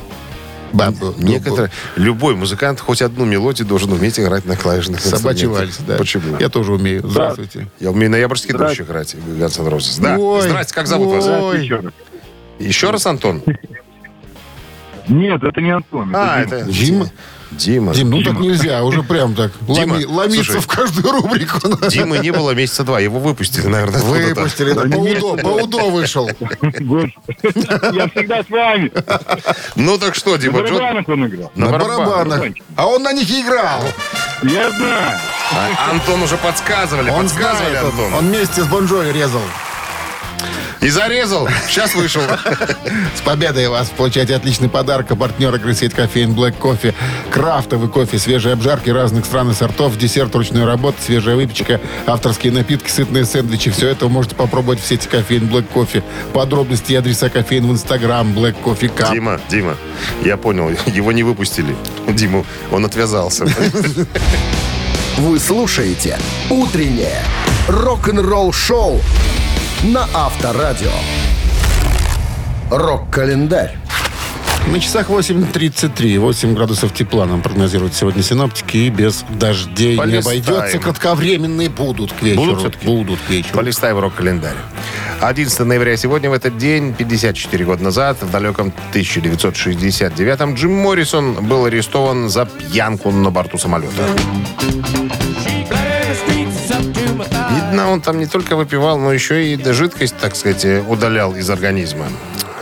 [0.75, 1.15] Бабу.
[1.19, 5.97] Некоторые, любой музыкант хоть одну мелодию должен уметь играть на клавишных Собачий вальс, да.
[5.97, 6.37] Почему?
[6.39, 7.07] Я тоже умею.
[7.07, 7.69] Здравствуйте.
[7.79, 9.15] Я умею ноябрьский дождь играть.
[9.15, 10.01] N' Roses.
[10.01, 10.19] Да.
[10.19, 11.55] Ой, Здрасте, как зовут вас?
[11.55, 11.93] Еще раз.
[12.59, 13.43] Еще раз, Антон?
[15.09, 16.11] Нет, это не Антон.
[16.15, 16.57] А, Дима.
[16.57, 16.71] это...
[16.71, 17.07] Дима?
[17.51, 17.95] Дима.
[17.95, 19.53] Дим, ну так нельзя, уже прям так.
[19.61, 21.61] Дима, ломи- ломиться слушай, в каждую рубрику.
[21.89, 22.99] Димы не было месяца два.
[22.99, 24.01] Его выпустили, наверное.
[24.03, 26.29] Выпустили, да, по УДО, по УДО вышел.
[26.29, 28.91] Я всегда с вами.
[29.77, 30.79] Ну так что, На Дима, Джон?
[30.79, 31.53] барабанах он играл.
[31.55, 32.09] На На барабанах.
[32.29, 32.53] барабанах.
[32.77, 33.83] А он на них играл.
[34.43, 35.19] Я знаю.
[35.53, 38.15] А, Антон уже подсказывали, Он подсказывали, Антон.
[38.15, 39.41] он вместе с Бонжой резал.
[40.81, 41.49] И зарезал.
[41.69, 42.23] Сейчас вышел.
[43.17, 43.91] С победой вас!
[43.97, 45.11] Получайте отличный подарок.
[45.11, 46.95] А партнер игры сеть кофеин Black Кофе.
[47.31, 52.91] Крафтовый кофе, свежие обжарки разных стран и сортов, десерт ручной работы, свежая выпечка, авторские напитки,
[52.91, 53.71] сытные сэндвичи.
[53.71, 56.03] Все это вы можете попробовать в сети кофеин Black Кофе.
[56.33, 59.13] Подробности и адреса кофеин в инстаграм Black Coffee Cup.
[59.13, 59.77] Дима, Дима,
[60.23, 61.75] я понял, его не выпустили.
[62.09, 63.47] Диму, он отвязался.
[65.17, 66.19] Вы слушаете
[66.51, 67.23] «Утреннее
[67.69, 69.01] рок-н-ролл-шоу»
[69.83, 70.91] на Авторадио.
[72.71, 73.77] Рок-календарь.
[74.67, 76.19] На часах 8.33.
[76.19, 78.79] 8 градусов тепла нам прогнозируют сегодня синоптики.
[78.79, 80.11] И без дождей Полистаем.
[80.11, 80.79] не обойдется.
[80.79, 82.45] Кратковременные будут к вечеру.
[82.47, 82.87] Будут всё-таки?
[82.87, 83.55] Будут к вечеру.
[83.55, 84.57] Полистай в рок-календарь.
[85.21, 91.67] 11 ноября сегодня, в этот день, 54 года назад, в далеком 1969-м, Джим Моррисон был
[91.67, 94.03] арестован за пьянку на борту самолета.
[97.55, 102.07] Видно, он там не только выпивал, но еще и жидкость, так сказать, удалял из организма.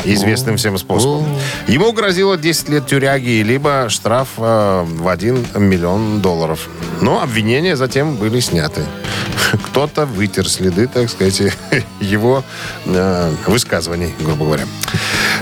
[0.04, 1.24] Известным всем способом.
[1.68, 6.68] Ему грозило 10 лет тюряги, либо штраф э, в 1 миллион долларов.
[7.00, 8.82] Но обвинения затем были сняты.
[9.66, 11.40] Кто-то вытер следы, так сказать,
[12.00, 12.42] его
[12.86, 14.64] э, высказываний, грубо говоря.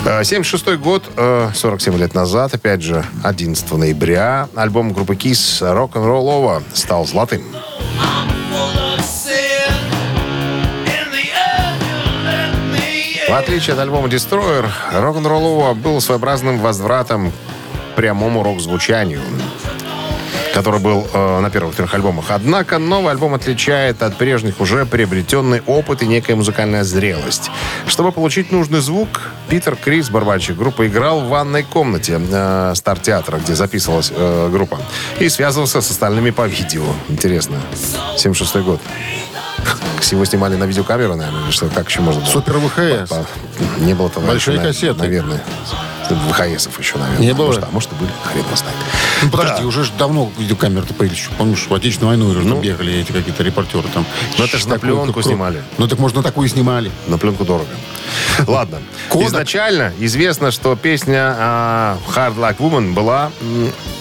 [0.04, 6.26] Э, 76 год, э, 47 лет назад, опять же, 11 ноября, альбом группы Kiss «Rock'n'Roll
[6.26, 7.42] Over» стал золотым.
[13.30, 19.20] В отличие от альбома Destroyer, рок-н-ролл был своеобразным возвратом к прямому рок-звучанию
[20.52, 22.24] который был э, на первых трех альбомах.
[22.30, 27.52] Однако новый альбом отличает от прежних уже приобретенный опыт и некая музыкальная зрелость.
[27.86, 33.54] Чтобы получить нужный звук, Питер Крис, барабанщик группы, играл в ванной комнате э, Стар-театра, где
[33.54, 34.80] записывалась э, группа,
[35.20, 36.82] и связывался с остальными по видео.
[37.08, 37.60] Интересно.
[38.16, 38.80] 76 год.
[40.00, 41.66] Всего снимали на видеокамеру, наверное, или что?
[41.68, 42.30] Как еще можно было?
[42.30, 43.12] Супер ВХС.
[43.78, 44.98] Не было тогда Большие на- кассеты.
[44.98, 45.42] Наверное.
[46.30, 47.20] ВХСов еще, наверное.
[47.26, 47.46] Не было?
[47.46, 48.10] Может, а может, и были.
[48.24, 48.76] Хрен его знает.
[49.22, 51.28] Ну, подожди, уже ж давно видеокамеры-то появились.
[51.38, 54.04] Помнишь, в Отечественную войну уже там бегали эти какие-то репортеры там.
[54.38, 55.62] Ну, это ж на Такую пленку круг- снимали.
[55.78, 56.90] Ну, так можно такую и снимали.
[57.06, 57.68] На пленку дорого.
[58.46, 58.78] Ладно.
[59.08, 59.28] Кодек.
[59.28, 63.30] Изначально известно, что песня а, Hard Like Woman была...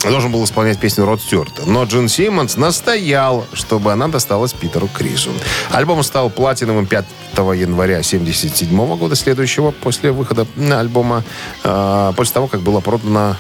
[0.04, 1.64] Должен был исполнять песню Род Стюарта.
[1.66, 5.32] Но Джин Симмонс настоял, чтобы она досталась Питеру Крису.
[5.72, 7.06] Альбом стал платиновым 5
[7.38, 11.24] января 1977 года, следующего после выхода альбома,
[11.64, 13.36] а, после того, как было продано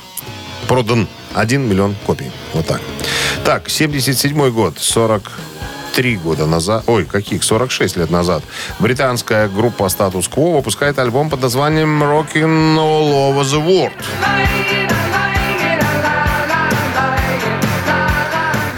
[0.67, 2.31] продан 1 миллион копий.
[2.53, 2.81] Вот так.
[3.43, 8.43] Так, 77 год, 43 года назад, ой, каких, 46 лет назад,
[8.79, 13.93] британская группа Status Quo выпускает альбом под названием Rockin' All Over the World.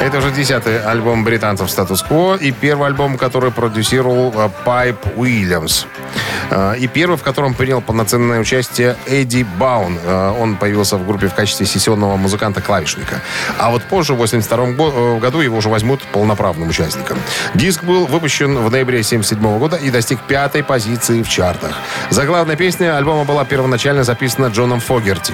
[0.01, 5.85] Это уже десятый альбом британцев Quo и первый альбом, который продюсировал э, Пайп Уильямс.
[6.51, 9.97] Э, И первый, в котором принял полноценное участие Эдди Баун.
[10.03, 13.21] Э, Он появился в группе в качестве сессионного музыканта-клавишника.
[13.57, 17.17] А вот позже, в 1982 го- э, году, его уже возьмут полноправным участником.
[17.55, 21.71] Диск был выпущен в ноябре 1977 года и достиг пятой позиции в чартах.
[22.09, 25.33] Заглавная песня альбома была первоначально записана Джоном Фогерти.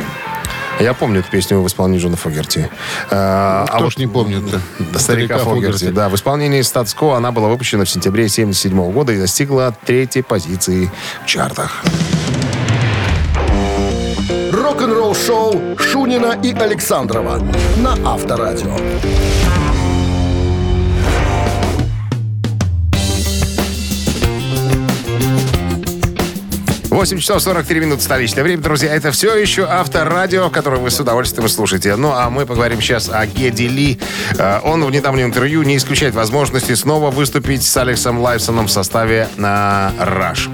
[0.80, 2.70] Я помню эту песню в исполнении Джона Фогерти.
[3.10, 4.62] Э, Кто ж не помнит-то?
[4.94, 5.90] да, старика Фогерти.
[5.90, 10.92] Да, в исполнении статско она была выпущена в сентябре 1977 года и достигла третьей позиции
[11.24, 11.84] в чартах.
[14.52, 17.40] Рок-н-ролл-шоу Шунина и Александрова
[17.78, 18.76] на Авторадио.
[26.98, 28.92] 8 часов 43 минут столичное время, друзья.
[28.92, 31.96] Это все еще авторадио, которое вы с удовольствием слушаете.
[31.96, 34.00] Ну, а мы поговорим сейчас о Геди Ли.
[34.40, 39.28] Э, Он в недавнем интервью не исключает возможности снова выступить с Алексом Лайфсоном в составе
[39.38, 40.50] на «Раш».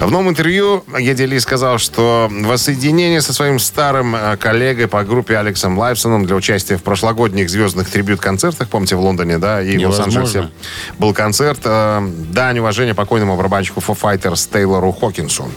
[0.00, 5.36] В новом интервью Геди Ли сказал, что воссоединение со своим старым э, коллегой по группе
[5.36, 9.88] Алексом Лайфсоном для участия в прошлогодних звездных трибют-концертах, помните, в Лондоне, да, и в.
[9.88, 10.50] Лос-Анджелесе
[11.00, 15.50] был концерт э, «Дань уважения покойному барабанщику Foo Fighters Тейлору Хокинсу».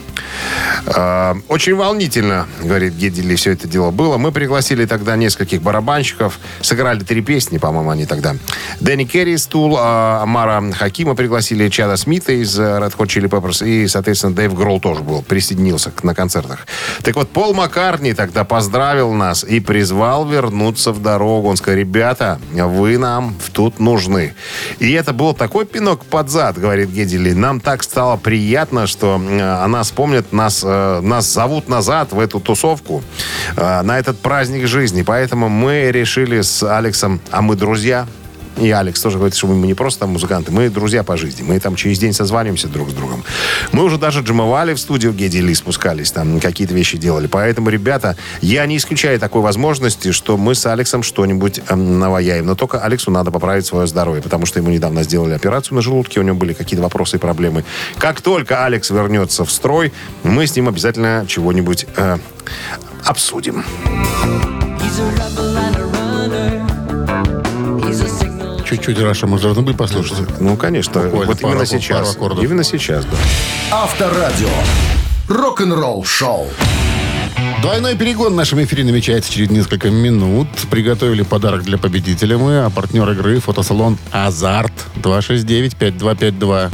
[0.88, 4.18] Э, очень волнительно, говорит Гедели, все это дело было.
[4.18, 8.36] Мы пригласили тогда нескольких барабанщиков, сыграли три песни, по-моему, они тогда.
[8.80, 14.31] Дэнни Керри, Стул, Амара Хакима пригласили, Чада Смита из Red Hot Chili Peppers и, соответственно,
[14.34, 16.68] Дэйв Гролл тоже был, присоединился на концертах.
[17.04, 21.50] Так вот, Пол Маккартни тогда поздравил нас и призвал вернуться в дорогу.
[21.50, 24.34] Он сказал, ребята, вы нам тут нужны.
[24.80, 27.34] И это был такой пинок под зад, говорит Гедели.
[27.34, 32.40] Нам так стало приятно, что э, она вспомнит нас, э, нас зовут назад в эту
[32.40, 33.04] тусовку,
[33.56, 35.02] э, на этот праздник жизни.
[35.02, 38.08] Поэтому мы решили с Алексом, а мы друзья,
[38.58, 41.44] и Алекс тоже говорит, что мы не просто музыканты, мы друзья по жизни.
[41.44, 43.24] Мы там через день созваниваемся друг с другом.
[43.72, 47.28] Мы уже даже джимовали в студию, где Дели спускались, там какие-то вещи делали.
[47.28, 52.46] Поэтому, ребята, я не исключаю такой возможности, что мы с Алексом что-нибудь эм, наваяем.
[52.46, 56.20] Но только Алексу надо поправить свое здоровье, потому что ему недавно сделали операцию на желудке,
[56.20, 57.64] у него были какие-то вопросы и проблемы.
[57.98, 59.92] Как только Алекс вернется в строй,
[60.24, 62.18] мы с ним обязательно чего-нибудь э,
[63.06, 63.64] обсудим.
[68.72, 70.40] Чуть-чуть Раша мы должны были послушать.
[70.40, 71.02] Ну, конечно.
[71.02, 72.16] Буквально вот пару- именно пару сейчас.
[72.16, 72.42] аккордов.
[72.42, 73.18] Именно сейчас, да.
[73.70, 74.48] Авторадио.
[75.28, 76.48] Рок-н-ролл-шоу.
[77.62, 80.48] Двойной перегон в нашем эфире намечается через несколько минут.
[80.70, 84.72] Приготовили подарок для победителя мы, а партнер игры фотосалон «Азарт»
[85.04, 86.72] 269-5252.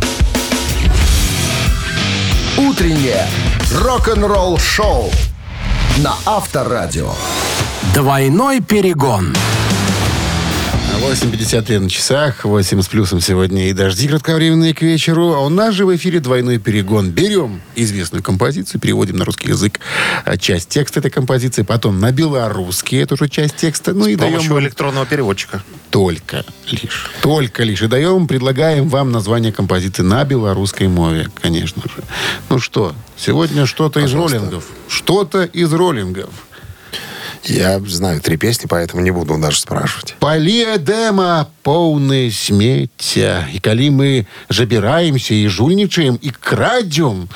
[2.58, 3.26] Утреннее
[3.74, 5.10] рок-н-ролл-шоу
[5.98, 7.12] на Авторадио.
[7.96, 9.36] Двойной перегон.
[10.96, 15.34] 8.53 на часах, 8 с плюсом сегодня и дожди кратковременные к вечеру.
[15.34, 17.12] А у нас же в эфире двойной перегон.
[17.12, 19.80] Берем известную композицию, переводим на русский язык
[20.26, 24.18] а, часть текста этой композиции, потом на белорусский эту же часть текста, ну и С
[24.18, 25.62] даем помощью вам электронного переводчика.
[25.92, 27.12] только лишь.
[27.22, 27.82] Только лишь.
[27.84, 32.04] И даем, предлагаем вам название композиции на белорусской мове, конечно же.
[32.50, 34.66] Ну что, сегодня что-то из роллингов.
[34.88, 36.30] Что-то из роллингов.
[37.47, 40.15] Я знаю три песни, поэтому не буду даже спрашивать.
[40.21, 43.49] Паліэдэма поўнае смецця.
[43.53, 47.29] І калі мы забіраемся і жульнічаем і крадзем,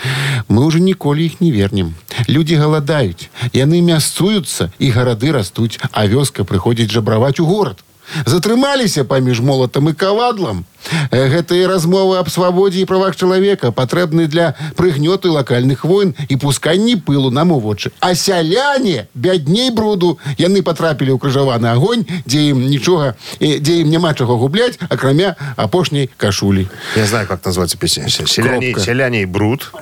[0.48, 1.94] мы ўжо ніколі іх не вернем.
[2.28, 7.82] Людзі галадаюць, яны мясцуюцца і гарады растуць, а вёска прыходзіць жабраваць у горад.
[8.24, 10.64] Затрымаліся паміж молатам і кавадлам.
[11.10, 16.94] Э, Гэтыя размовы аб свабодзе і правах чалавека патрэбны для прыгнёту лакальных войн і пусканні
[16.96, 17.90] пылу нам у вочы.
[18.00, 23.90] А сяляне бядней бруду яны патрапілі ў крыжаваны агонь, дзе ім нічога, э, дзе ім
[23.90, 26.68] няма чаго губляць, акрамя апошняй кашулі.
[26.96, 28.08] Я знаю, как называется песня.
[28.08, 28.80] Селяне, Кропка.
[28.86, 29.72] селяне и Брут.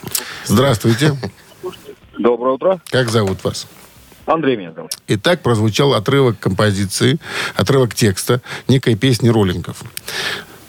[0.46, 1.12] Здравствуйте.
[2.18, 2.80] Доброе утро.
[2.90, 3.66] Как зовут вас?
[4.29, 4.91] Андрей меня зовут.
[5.07, 7.17] Итак, прозвучал отрывок композиции,
[7.55, 9.83] отрывок текста некой песни Роллингов.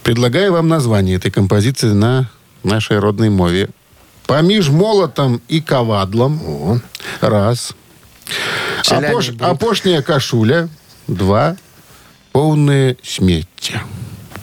[0.02, 2.30] Предлагаю вам название этой композиции на
[2.62, 3.68] нашей родной мове.
[4.26, 6.80] «Поміж молотом и ковадлом»–
[7.20, 7.74] раз.
[8.82, 9.42] Селяне Апош, Брут.
[9.50, 10.68] апошняя кашуля–
[11.08, 11.56] два.
[12.32, 13.82] Полные смеття.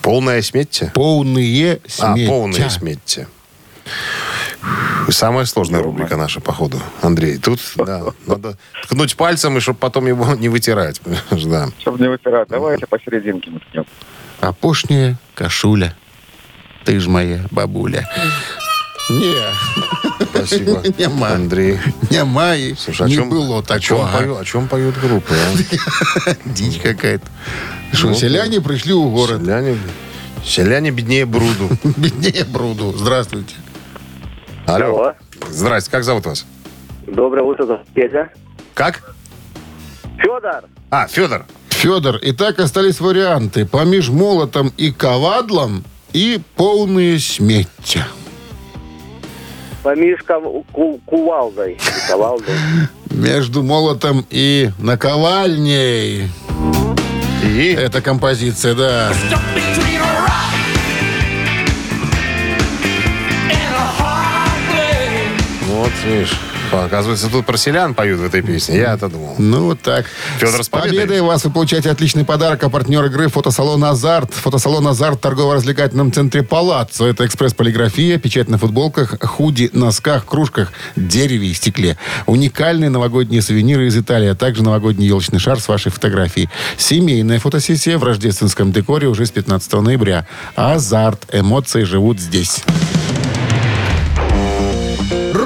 [0.01, 0.91] Полная смеття?
[0.93, 2.29] Полные А, смеття.
[2.29, 3.27] полная смеття.
[5.09, 7.37] Самая сложная рубрика наша, походу, Андрей.
[7.37, 11.01] Тут, да, надо ткнуть пальцем, и чтобы потом его не вытирать.
[11.31, 11.69] Да.
[11.79, 13.85] Чтобы не вытирать, давайте посерединке наткнем.
[14.41, 15.95] Апошняя кашуля.
[16.85, 18.07] Ты ж моя бабуля.
[19.09, 19.35] Не,
[20.25, 21.27] Спасибо, Нема.
[21.29, 21.79] Андрей.
[22.11, 24.09] няма і Слушай, не чем, было о чем, такого.
[24.17, 25.33] пою- о чем поют группы?
[25.33, 26.35] а?
[26.45, 27.25] Дичь какая-то.
[27.93, 29.43] Что, Ну, селяне пришли у города.
[29.45, 29.77] Селяне,
[30.45, 31.69] селяне беднее Бруду.
[31.97, 32.93] Беднее бруду.
[32.97, 33.55] Здравствуйте.
[34.67, 35.13] Алло.
[35.49, 36.45] Здрасте, как зовут вас?
[37.07, 38.29] Доброе утро, Петя.
[38.73, 39.01] Как?
[40.17, 40.63] Федор.
[40.91, 41.45] А, Федор.
[41.69, 43.65] Федор, и так остались варианты.
[43.65, 48.07] Поміж молотом и ковадлом и полные смеття.
[49.83, 51.77] По мишкам ку- кувалдой.
[52.11, 52.55] Кувалдой.
[53.11, 56.29] Между молотом и наковальней.
[57.43, 59.13] И Эта композиция, да.
[65.77, 66.33] Вот, видишь,
[66.71, 68.79] оказывается, тут про селян поют в этой песне.
[68.79, 69.35] Я-то думал.
[69.37, 70.05] Ну, вот так.
[70.39, 71.21] Федор, с победой.
[71.21, 72.63] вас вы получаете отличный подарок.
[72.63, 74.33] А партнер игры фотосалон «Азарт».
[74.33, 77.05] Фотосалон «Азарт» в торгово-развлекательном центре «Палаццо».
[77.05, 81.97] Это экспресс-полиграфия, печать на футболках, худи, носках, кружках, дереве и стекле.
[82.25, 86.49] Уникальные новогодние сувениры из Италии, а также новогодний елочный шар с вашей фотографией.
[86.77, 90.25] Семейная фотосессия в рождественском декоре уже с 15 ноября.
[90.55, 91.27] «Азарт».
[91.31, 92.63] Эмоции живут здесь.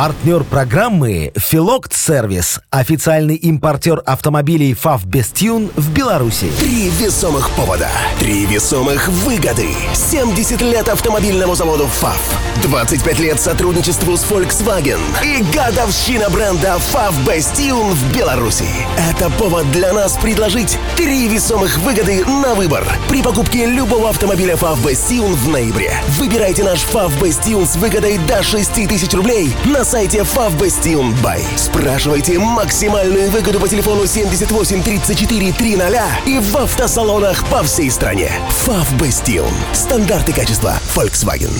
[0.00, 2.60] Партнер программы «Филокт Сервис».
[2.70, 6.50] Официальный импортер автомобилей «ФАВ Бестюн» в Беларуси.
[6.58, 7.90] Три весомых повода.
[8.18, 9.68] Три весомых выгоды.
[9.92, 12.18] 70 лет автомобильному заводу ФАВ.
[12.62, 15.00] 25 лет сотрудничеству с Volkswagen.
[15.22, 18.68] И годовщина бренда ФАВ Бастиун в Беларуси.
[18.96, 22.86] Это повод для нас предложить три весомых выгоды на выбор.
[23.10, 25.92] При покупке любого автомобиля ФАВ Бастиун в ноябре.
[26.18, 30.22] Выбирайте наш ФАВ Бастиун с выгодой до 6 тысяч рублей на сайте
[31.20, 31.44] Бай.
[31.56, 38.30] Спрашивайте максимальную выгоду по телефону 78 34 300 и в автосалонах по всей стране.
[39.00, 39.50] Бастиун.
[39.72, 41.50] Стандарты качества Volkswagen.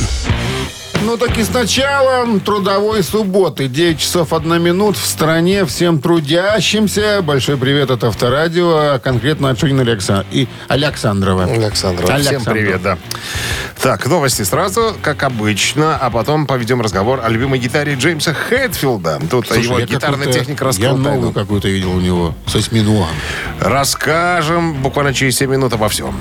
[1.02, 3.68] Ну так и с началом трудовой субботы.
[3.68, 5.64] 9 часов 1 минут в стране.
[5.64, 7.22] Всем трудящимся.
[7.22, 11.44] Большой привет от Авторадио, а конкретно от Шунина Алекса и Александрова.
[11.44, 12.98] Александр, всем привет, да.
[13.80, 19.20] Так, новости сразу, как обычно, а потом поведем разговор о любимой гитаре Джеймса Хэтфилда.
[19.30, 23.08] Тут Слушай, его я гитарная техника Я раскрыла новую какую-то видел у него с осьминогом.
[23.58, 26.14] Расскажем буквально через 7 минут обо всем.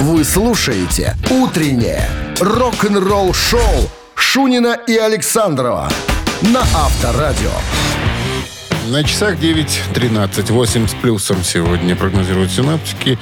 [0.00, 2.08] Вы слушаете «Утреннее
[2.40, 5.90] рок-н-ролл-шоу» Шунина и Александрова
[6.42, 7.50] на Авторадио.
[8.88, 13.18] На часах 9.13, 8 с плюсом сегодня прогнозируют синаптики.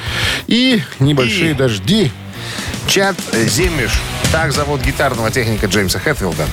[0.48, 2.10] И небольшие И- дожди.
[2.86, 3.90] Чат Зимиш,
[4.32, 6.46] так зовут гитарного техника Джеймса Хэтфилда,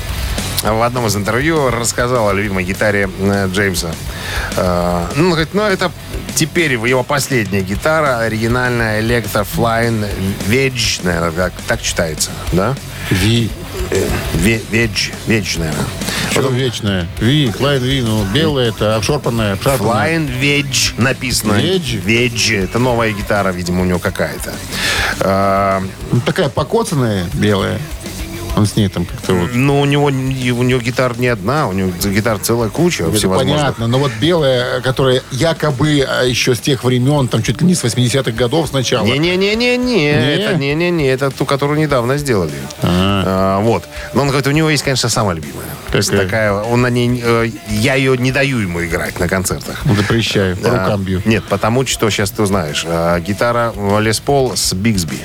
[0.64, 3.92] в одном из интервью рассказал о любимой гитаре э, Джеймса.
[4.58, 5.92] Э, Ну, говорит, ну, это
[6.36, 10.06] теперь его последняя гитара, оригинальная Electro Flying
[10.48, 12.76] Wedge, наверное, как, так читается, да?
[13.10, 13.50] Ви.
[14.34, 15.86] Ве- Wedge, Wedge, наверное.
[16.40, 17.08] Что вечное?
[17.22, 20.18] Ви, Клайн Ви, ну, белое это обшорпанное, обшарпанное.
[20.20, 21.54] Flying Wedge написано.
[21.54, 22.04] Wedge?
[22.06, 22.64] Wedge.
[22.64, 24.52] Это новая гитара, видимо, у него какая-то.
[25.22, 27.80] Э, Ну, такая покоцанная белая.
[28.60, 29.52] Он с ней там как-то вот...
[29.54, 33.56] Ну, у него, у него гитар не одна, у него гитар целая куча Это всевозможных.
[33.58, 37.74] понятно, но вот белая, которая якобы а, еще с тех времен, там чуть ли не
[37.74, 39.06] с 80-х годов сначала.
[39.06, 40.36] Не-не-не-не-не, Не?
[40.36, 42.52] это не-не-не, это ту, которую недавно сделали.
[42.82, 43.86] А, вот.
[44.14, 45.66] Но он говорит, у него есть, конечно, самая любимая.
[45.88, 46.04] Какая?
[46.26, 49.80] такая, он на ней, э, я ее не даю ему играть на концертах.
[49.86, 51.22] Ну, Запрещаю, по А, рукам бью.
[51.24, 52.84] Нет, потому что сейчас ты узнаешь.
[52.86, 55.18] А, гитара Лес Пол с Бигсби.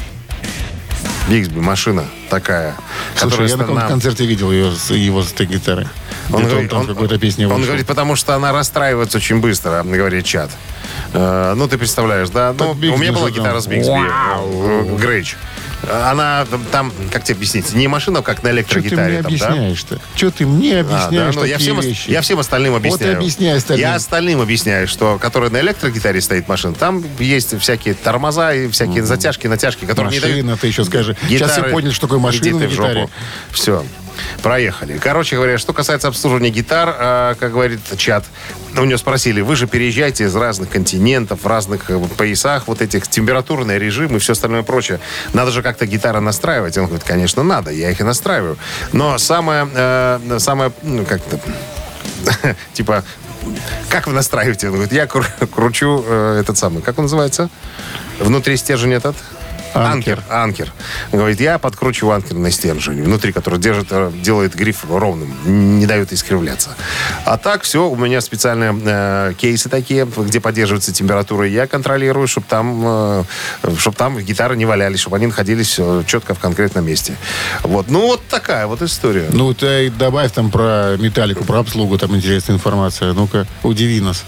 [1.29, 2.75] Бигсби, машина такая.
[3.17, 5.87] Слушай, я на каком-то концерте видел ее, его с этой гитарой.
[6.33, 10.51] Он говорит, он- какой-то песни он говорит, потому что она расстраивается очень быстро, говорит чат.
[11.13, 12.55] Э, ну, ты представляешь, да?
[12.59, 13.93] Ну, у меня была гитара с Бигсби.
[13.93, 15.37] э, Грейч.
[15.91, 19.13] Она там, как тебе объяснить, не машина, как на Что ты электрогитаре.
[19.15, 19.47] мне там, да?
[19.47, 20.01] объясняешь-то?
[20.15, 22.11] Что ты мне А, да, объясняешь ну, я, всем, вещи?
[22.11, 23.17] я всем остальным Вот и объясняю.
[23.17, 23.81] объясняй остальным.
[23.89, 29.05] Я остальным объясняю, что которая на электрогитаре стоит машина, там есть всякие тормоза и всякие
[29.05, 30.37] затяжки, натяжки, которые не дают...
[30.37, 31.17] Машина, ты еще скажи.
[31.29, 33.09] Сейчас все Гитары, поняли, что такое машина на гитаре.
[33.51, 33.85] Все.
[34.43, 34.99] Проехали.
[34.99, 38.25] Короче говоря, что касается обслуживания гитар, э, как говорит чат,
[38.77, 43.09] у него спросили, вы же переезжаете из разных континентов, в разных э, поясах, вот этих
[43.09, 45.01] температурный режим и все остальное прочее.
[45.33, 46.77] Надо же как-то гитары настраивать.
[46.79, 48.59] Он говорит, конечно, надо, я их и настраиваю.
[48.93, 51.41] Но самое, э, самое ну, как-то,
[52.73, 53.05] типа,
[53.89, 54.69] как вы настраиваете?
[54.69, 57.51] Он говорит, я кру- кручу э, этот самый, как он называется?
[58.19, 59.17] Внутри стержень этот?
[59.75, 60.19] Анкер.
[60.19, 60.23] Анкер.
[60.31, 60.73] Анкер.
[61.13, 66.71] Говорит, я подкручиваю анкерный стержень, внутри который держит, э, делает гриф ровным, не дает искривляться.
[67.25, 72.47] А так все, у меня специальные э, кейсы такие, где поддерживается температура, я контролирую, чтобы
[72.49, 73.27] там,
[73.79, 77.17] чтобы там гитары не валялись, чтобы они находились э, четко в конкретном месте.
[77.63, 77.89] Вот.
[77.89, 79.29] Ну, вот такая вот история.
[79.33, 83.13] Ну, ты добавь там про металлику, про обслугу, там интересная информация.
[83.13, 84.25] Ну-ка, удиви нас.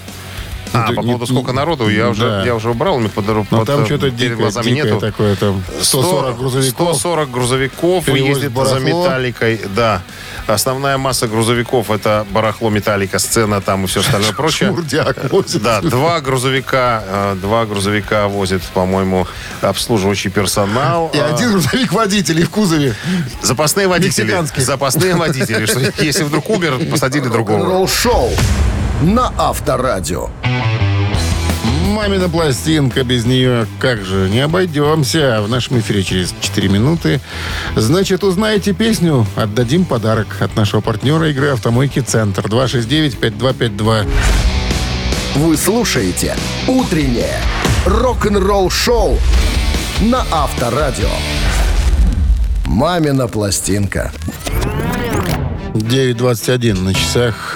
[0.73, 2.45] А, по поводу сколько народу, я уже, Да.
[2.45, 5.01] я уже убрал, меня под, Но под, там э, что-то перед дикое, глазами дикое нету.
[5.01, 6.97] такое, там 140 грузовиков.
[6.97, 8.79] 140 грузовиков ездит барахло.
[8.79, 10.03] за металликой, да.
[10.47, 14.69] Основная масса грузовиков это барахло, металлика, сцена там и все остальное прочее.
[14.69, 15.63] Шмурдяк возит.
[15.63, 19.27] Да, два грузовика, э, два грузовика возит, по-моему,
[19.61, 21.11] обслуживающий персонал.
[21.15, 22.95] И А, один грузовик водителей в кузове.
[23.43, 24.37] Запасные водители.
[24.57, 25.67] Запасные водители.
[25.67, 27.59] Что если вдруг умер, посадили другого.
[27.61, 28.31] Рок-н-ролл-шоу
[29.03, 30.29] на Авторадио.
[31.89, 35.41] Мамина пластинка, без нее как же не обойдемся.
[35.43, 37.21] В нашем эфире через 4 минуты.
[37.75, 44.07] Значит, узнаете песню, отдадим подарок от нашего партнера игры «Автомойки Центр» 269-5252.
[45.37, 46.37] Вы слушаете
[46.67, 47.41] «Утреннее
[47.87, 49.19] рок-н-ролл-шоу»
[50.01, 51.11] на Авторадио.
[52.67, 54.13] «Мамина пластинка».
[55.75, 57.56] 9.21 на часах.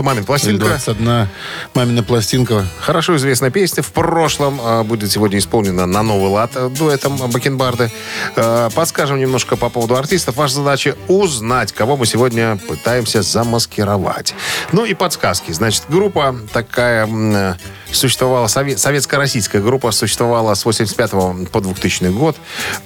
[0.00, 0.64] Что, мамин, пластинка?
[0.64, 1.28] 21
[1.74, 2.64] мамина пластинка.
[2.80, 3.82] Хорошо известная песня.
[3.82, 7.90] В прошлом а, будет сегодня исполнена на новый лад э, дуэтом Бакенбарды.
[8.34, 10.36] Э, подскажем немножко по поводу артистов.
[10.36, 14.34] Ваша задача узнать, кого мы сегодня пытаемся замаскировать.
[14.72, 15.52] Ну и подсказки.
[15.52, 17.54] Значит, группа такая э,
[17.92, 21.10] существовала, сове- советско-российская группа существовала с 85
[21.50, 22.36] по 2000 год.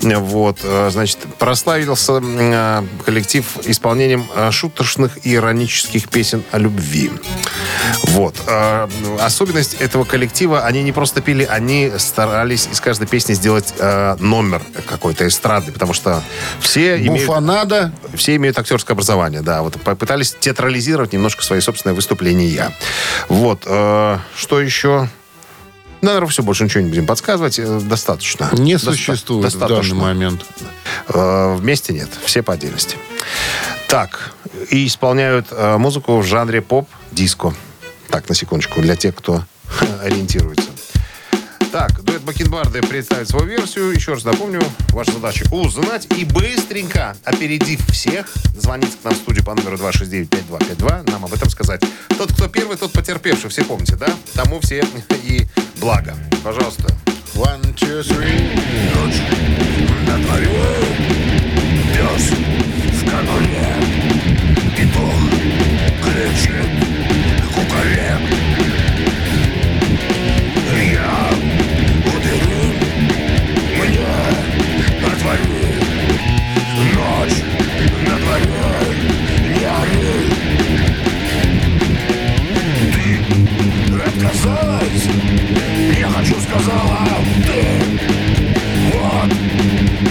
[0.01, 7.11] Вот, э, значит, прославился э, коллектив исполнением э, шуточных и иронических песен о любви.
[8.05, 8.35] Вот.
[9.21, 13.75] Особенность этого коллектива, они не просто пели, они старались из каждой песни сделать
[14.21, 16.23] номер какой-то эстрадный, потому что
[16.61, 17.93] все имеют, Буфанада.
[18.15, 19.63] все имеют актерское образование, да.
[19.63, 22.73] Вот попытались театрализировать немножко свои собственные выступления.
[23.29, 23.63] Вот.
[23.63, 24.94] Что еще?
[26.01, 27.59] Наверное, все, больше ничего не будем подсказывать.
[27.59, 28.51] э, Достаточно.
[28.53, 29.95] Не Доста- существует в данный достаточно.
[29.97, 30.45] момент.
[31.09, 32.97] Э, Вместе нет, все по отдельности.
[33.89, 34.33] Так,
[34.71, 37.55] и исполняют э, музыку в жанре поп-диско.
[38.11, 39.45] Так, на секундочку, для тех, кто
[40.03, 40.69] ориентируется.
[41.75, 43.91] Так, дуэт Бакенбарды представит свою версию.
[43.91, 49.45] Еще раз напомню, ваша задача узнать и быстренько, опередив всех, звонить к нам в студию
[49.45, 51.83] по номеру 269-5252, нам об этом сказать.
[52.17, 53.51] Тот, кто первый, тот потерпевший.
[53.51, 54.07] Все помните, да?
[54.35, 54.85] Тому все
[55.25, 55.49] и
[55.81, 56.15] благо.
[56.45, 56.87] Пожалуйста.
[57.35, 58.55] One, two, three.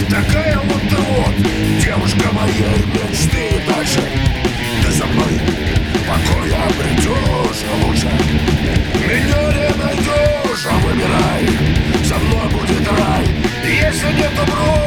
[0.10, 1.36] Такая вот ты вот,
[1.84, 4.02] девушка моей мечты дальше
[4.84, 5.40] Ты за мной
[6.08, 8.12] покоя обретешь лучше
[8.96, 11.44] Меня не найдешь, а выбирай
[12.08, 13.26] Со мной будет рай
[13.66, 14.78] Если нет добро,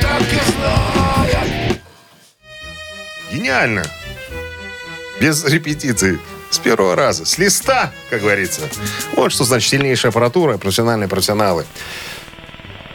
[0.00, 1.80] так и знай
[3.32, 3.82] Гениально.
[5.20, 6.18] Без репетиции.
[6.54, 7.24] С первого раза.
[7.26, 8.60] С листа, как говорится.
[9.16, 11.66] Вот что значит сильнейшая аппаратура, профессиональные профессионалы.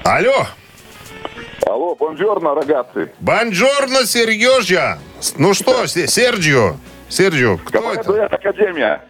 [0.05, 0.47] Алло.
[1.67, 3.11] Алло, buongiorno, ragazzi.
[3.19, 4.97] Buongiorno, Сережа.
[5.35, 6.77] Ну что, Се- Серджио?
[7.09, 8.03] Серджио, кто это?
[8.03, 9.01] Дуэт Академия.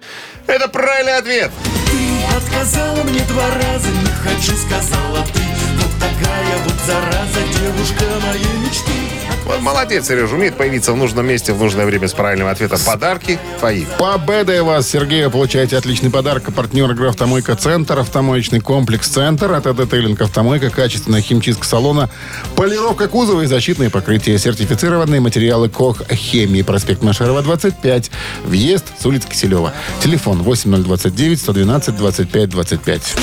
[0.47, 1.51] Это правильный ответ.
[1.85, 5.41] Ты отказала мне два раза, не хочу, сказала ты.
[5.77, 9.08] Вот такая вот зараза, девушка моей мечты.
[9.49, 12.77] Вот молодец, Сережа, умеет появиться в нужном месте в нужное время с правильным ответом.
[12.85, 13.85] Подарки твои.
[13.97, 16.53] Победой вас, Сергей, вы получаете отличный подарок.
[16.53, 19.51] Партнер игры «Автомойка Центр», автомоечный комплекс «Центр».
[19.51, 22.11] Это детейлинг «Автомойка», качественная химчистка салона,
[22.55, 24.37] полировка кузова и защитные покрытия.
[24.37, 26.61] Сертифицированные материалы КОХ «Хемии».
[26.61, 28.11] Проспект Машерова, 25.
[28.45, 29.73] Въезд с улицы Киселева.
[30.03, 33.15] Телефон 8029 112 25 25.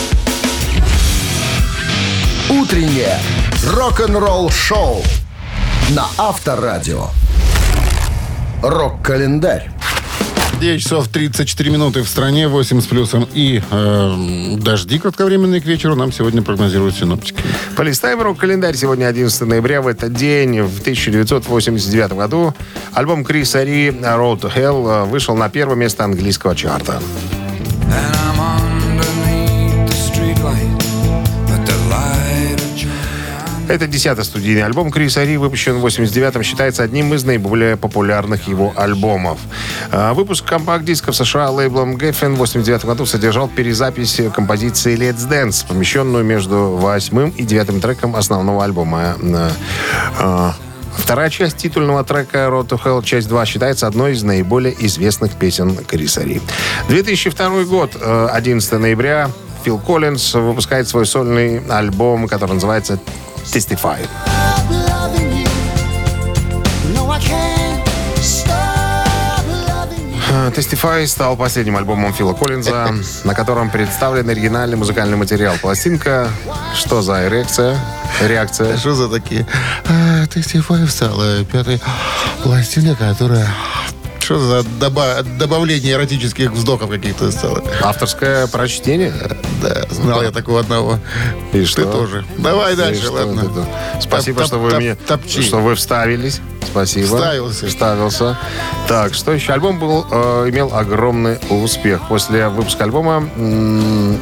[2.51, 3.16] Утреннее
[3.64, 5.05] рок-н-ролл-шоу
[5.91, 7.11] на Авторадио.
[8.62, 9.70] Рок-календарь.
[10.61, 13.28] 9 часов 34 минуты в стране, 8 с плюсом.
[13.34, 17.41] И э, дожди кратковременные к вечеру нам сегодня прогнозируют синоптики.
[17.76, 18.74] Полистаем рок-календарь.
[18.74, 19.80] Сегодня 11 ноября.
[19.82, 22.55] В этот день, в 1989 году,
[22.93, 27.01] альбом Криса Ри «Road to Hell» вышел на первое место английского чарта.
[33.68, 38.72] Это десятый студийный альбом Криса Ри, выпущен в 89-м, считается одним из наиболее популярных его
[38.76, 39.40] альбомов.
[39.90, 45.66] А, Выпуск компакт-диска в США лейблом Geffen в 89 году содержал перезапись композиции Let's Dance,
[45.66, 49.16] помещенную между восьмым и девятым треком основного альбома.
[49.20, 49.50] А,
[50.20, 50.54] а,
[50.96, 53.04] Вторая часть титульного трека «Road to Hell.
[53.04, 56.40] Часть 2» считается одной из наиболее известных песен Криса Ри.
[56.88, 59.30] 2002 год, э, 11 ноября,
[59.64, 62.98] Фил Коллинз выпускает свой сольный альбом, который называется
[63.53, 64.07] «Testify».
[70.28, 72.94] Э, Testify стал последним альбомом Фила Коллинза,
[73.24, 75.55] на котором представлен оригинальный музыкальный материал.
[75.61, 76.28] Пластинка
[76.74, 77.78] «Что за эрекция?»
[78.20, 78.76] Реакция.
[78.78, 79.47] Что за такие?
[79.88, 81.80] А, ты Стефаев стала пятая
[82.42, 83.47] пластина, которая...
[84.27, 87.62] Что за доба- добавление эротических вздохов каких-то стало?
[87.81, 89.12] Авторское прочтение.
[89.62, 90.99] Да, знал я такого одного.
[91.53, 91.85] И Ты что?
[91.85, 92.24] тоже.
[92.37, 93.41] Давай И дальше, что ладно.
[93.43, 94.01] это?
[94.03, 94.97] Спасибо, Топ- что вы топ- мне...
[94.97, 95.43] топчи.
[95.43, 96.41] Что вы вставились.
[96.66, 97.07] Спасибо.
[97.07, 97.66] Вставился.
[97.68, 98.39] Вставился.
[98.89, 99.53] Так, что еще?
[99.53, 102.09] Альбом был, э, имел огромный успех.
[102.09, 104.18] После выпуска альбома м,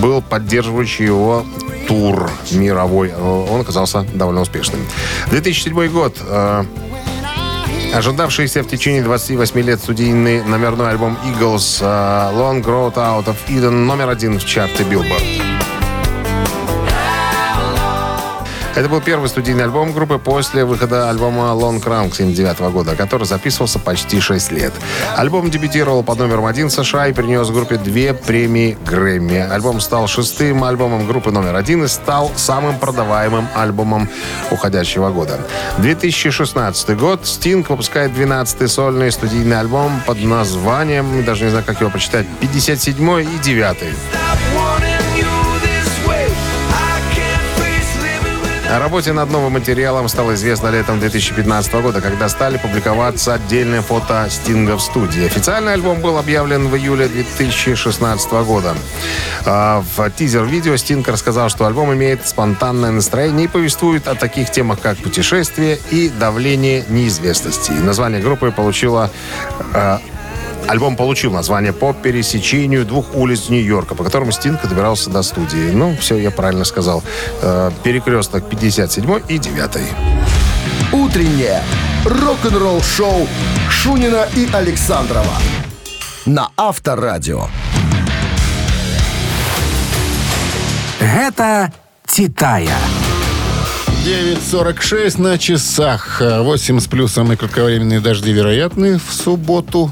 [0.00, 1.44] был поддерживающий его
[1.86, 3.10] тур мировой.
[3.10, 4.80] Э, Он оказался довольно успешным.
[5.28, 6.16] 2007 год.
[6.18, 6.64] э,
[7.92, 11.84] Ожидавшийся в течение 28 лет студийный номерной альбом Eagles э,
[12.34, 15.51] Long Road Out of Eden номер один в чарте Billboard.
[18.74, 23.78] Это был первый студийный альбом группы после выхода альбома Long Run 79 года, который записывался
[23.78, 24.72] почти 6 лет.
[25.14, 29.40] Альбом дебютировал под номером один США и принес группе две премии Грэмми.
[29.40, 34.08] Альбом стал шестым альбомом группы номер один и стал самым продаваемым альбомом
[34.50, 35.38] уходящего года.
[35.78, 37.26] 2016 год.
[37.26, 43.20] Стинг выпускает 12-й сольный студийный альбом под названием, даже не знаю, как его прочитать, 57
[43.20, 44.91] и 9
[48.72, 54.26] О работе над новым материалом стало известно летом 2015 года, когда стали публиковаться отдельные фото
[54.30, 55.26] Стинга в студии.
[55.26, 58.74] Официальный альбом был объявлен в июле 2016 года.
[59.44, 64.80] А В тизер-видео Стинг рассказал, что альбом имеет спонтанное настроение и повествует о таких темах,
[64.80, 67.72] как путешествие и давление неизвестности.
[67.72, 69.10] Название группы получило
[69.74, 69.98] э,
[70.68, 75.70] Альбом получил название по пересечению двух улиц Нью-Йорка, по которым Стинг добирался до студии.
[75.70, 77.02] Ну, все, я правильно сказал.
[77.42, 79.70] Э, Перекресток 57 и 9.
[80.92, 81.62] Утреннее
[82.04, 83.26] рок-н-ролл-шоу
[83.68, 85.36] Шунина и Александрова
[86.26, 87.48] на Авторадио.
[91.00, 91.72] Гэта
[92.06, 92.76] Титая.
[94.04, 96.20] 9.46 на часах.
[96.20, 99.90] 8 с плюсом и кратковременные дожди вероятны в субботу.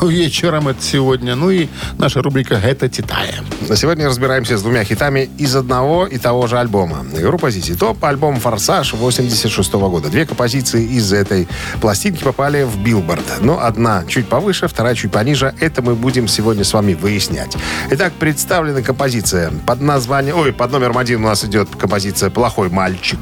[0.08, 1.34] Вечером это сегодня.
[1.34, 3.34] Ну и наша рубрика «Это Титая».
[3.68, 7.04] На сегодня разбираемся с двумя хитами из одного и того же альбома.
[7.12, 10.08] Группа ZZ Top, альбом «Форсаж» 86 года.
[10.08, 11.48] Две композиции из этой
[11.80, 13.24] пластинки попали в Билборд.
[13.40, 15.54] Но одна чуть повыше, вторая чуть пониже.
[15.60, 17.56] Это мы будем сегодня с вами выяснять.
[17.90, 20.38] Итак, представлена композиция под названием...
[20.38, 23.18] Ой, под номером один у нас идет композиция «Плохой мальчик».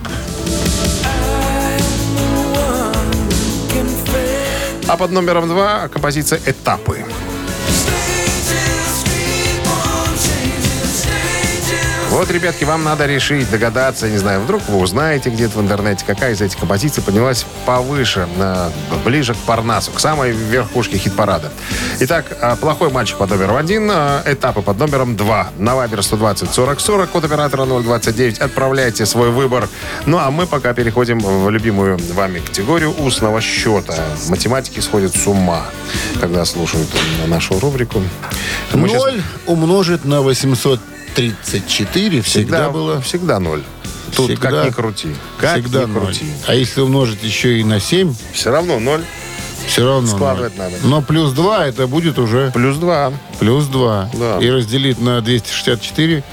[4.89, 7.05] А под номером два композиция «Этапы».
[12.19, 16.33] Вот, ребятки, вам надо решить, догадаться, не знаю, вдруг вы узнаете где-то в интернете, какая
[16.33, 18.73] из этих композиций поднялась повыше, на-
[19.05, 21.53] ближе к Парнасу, к самой верхушке хит-парада.
[22.01, 25.51] Итак, а, «Плохой мальчик» под номером один, а, этапы под номером два.
[25.59, 28.41] На Вайбер 120 40 40, код оператора 029.
[28.41, 29.69] Отправляйте свой выбор.
[30.05, 33.95] Ну, а мы пока переходим в любимую вами категорию устного счета.
[34.29, 35.67] Математики сходят с ума,
[36.21, 36.89] когда слушают
[37.29, 38.03] нашу рубрику.
[38.73, 40.21] Мы щас- Ноль умножить на
[41.19, 43.01] 834 всегда, было...
[43.01, 43.63] Всегда ноль.
[44.17, 45.09] Тут Всегда- как ни крути.
[45.39, 46.25] Как всегда ни крути.
[46.47, 49.05] А если умножить еще и на 7, Все равно ноль.
[49.67, 50.71] все равно Складывать ноль.
[50.73, 50.87] надо.
[50.87, 53.13] Но плюс 2 это будет уже Плюс два.
[53.39, 54.11] плюс 2.
[54.15, 54.39] Да.
[54.41, 56.25] И разделить на 264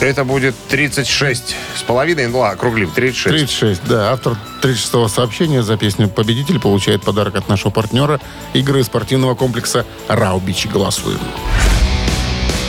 [0.00, 3.36] Это будет 36 с половиной, ну ладно, округлим, 36.
[3.36, 3.80] 36.
[3.86, 8.20] Да, автор 36-го сообщения за песню «Победитель» получает подарок от нашего партнера
[8.54, 10.68] игры спортивного комплекса «Раубичи».
[10.68, 11.18] Голосуем.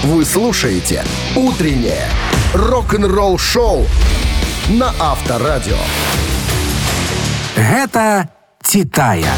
[0.03, 1.03] Вы слушаете
[1.35, 2.07] «Утреннее
[2.55, 3.85] рок-н-ролл-шоу»
[4.69, 5.77] на Авторадио.
[7.55, 8.27] Гэта
[8.63, 9.35] Титая.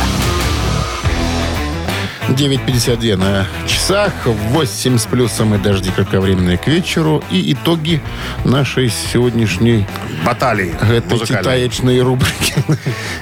[2.35, 7.23] 9.52 на часах, 8 с плюсом и дожди кратковременные к вечеру.
[7.29, 8.01] И итоги
[8.43, 9.85] нашей сегодняшней
[10.25, 11.43] Баталии этой музыкальной.
[11.43, 12.55] титаечной рубрики.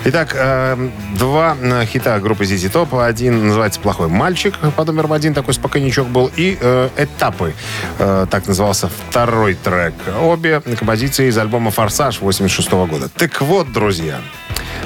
[0.05, 3.05] Итак, э, два э, хита группы ZZ Top.
[3.05, 6.31] Один называется «Плохой мальчик» под номером один, такой спокойничок был.
[6.37, 7.53] И э, «Этапы»,
[7.99, 9.93] э, так назывался второй трек.
[10.21, 13.09] Обе композиции из альбома «Форсаж» 86 года.
[13.09, 14.21] Так вот, друзья,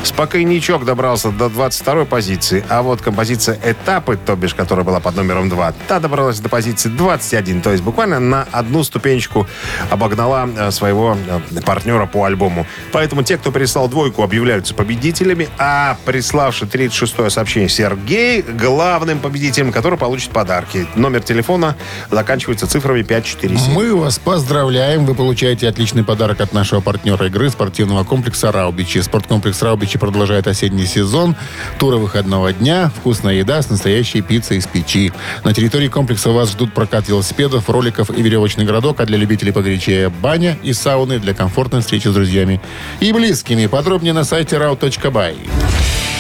[0.06, 5.50] Спокойничок добрался до 22 позиции, а вот композиция «Этапы», то бишь, которая была под номером
[5.50, 9.48] 2, та добралась до позиции 21, то есть буквально на одну ступенечку
[9.90, 12.68] обогнала э, своего э, партнера по альбому.
[12.92, 19.98] Поэтому те, кто прислал двойку, объявляются победителями, а приславший 36-е сообщение Сергей главным победителем, который
[19.98, 20.86] получит подарки.
[20.96, 21.76] Номер телефона
[22.12, 23.74] заканчивается цифрами 547.
[23.74, 25.06] Мы вас поздравляем.
[25.06, 29.02] Вы получаете отличный подарок от нашего партнера игры спортивного комплекса «Раубичи».
[29.02, 31.36] Спорткомплекс «Раубичи» продолжает осенний сезон.
[31.80, 35.14] Туры выходного дня, вкусная еда с настоящей пиццей из печи.
[35.44, 40.10] На территории комплекса вас ждут прокат велосипедов, роликов и веревочный городок, а для любителей погорячее
[40.10, 42.62] баня и сауны для комфортной встречи с друзьями
[43.00, 43.68] и близкими.
[43.68, 45.36] Подробнее на сайте rau.by.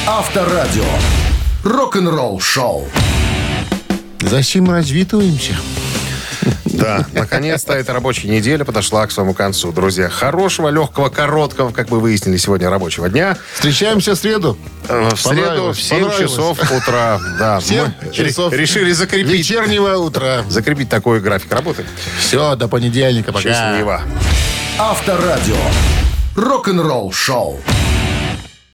[0.07, 0.84] Авторадио.
[1.63, 2.88] Рок-н-ролл-шоу.
[4.19, 5.55] Зачем развитываемся?
[6.76, 9.71] Да, наконец-то эта рабочая неделя подошла к своему концу.
[9.71, 13.38] Друзья, хорошего, легкого, короткого, как мы выяснили сегодня, рабочего дня.
[13.53, 14.57] Встречаемся в среду.
[14.88, 16.17] Э, В среду в 7 понравилось.
[16.32, 17.19] часов утра.
[17.39, 20.43] Да, мы часов ре- решили закрепить, Вечернего утра.
[20.49, 21.86] закрепить такой график работы.
[22.19, 23.32] Все, до понедельника.
[23.32, 23.41] Пока.
[23.49, 24.01] Счастливо.
[24.78, 25.55] Авторадио.
[26.36, 27.59] Рок-н-ролл-шоу.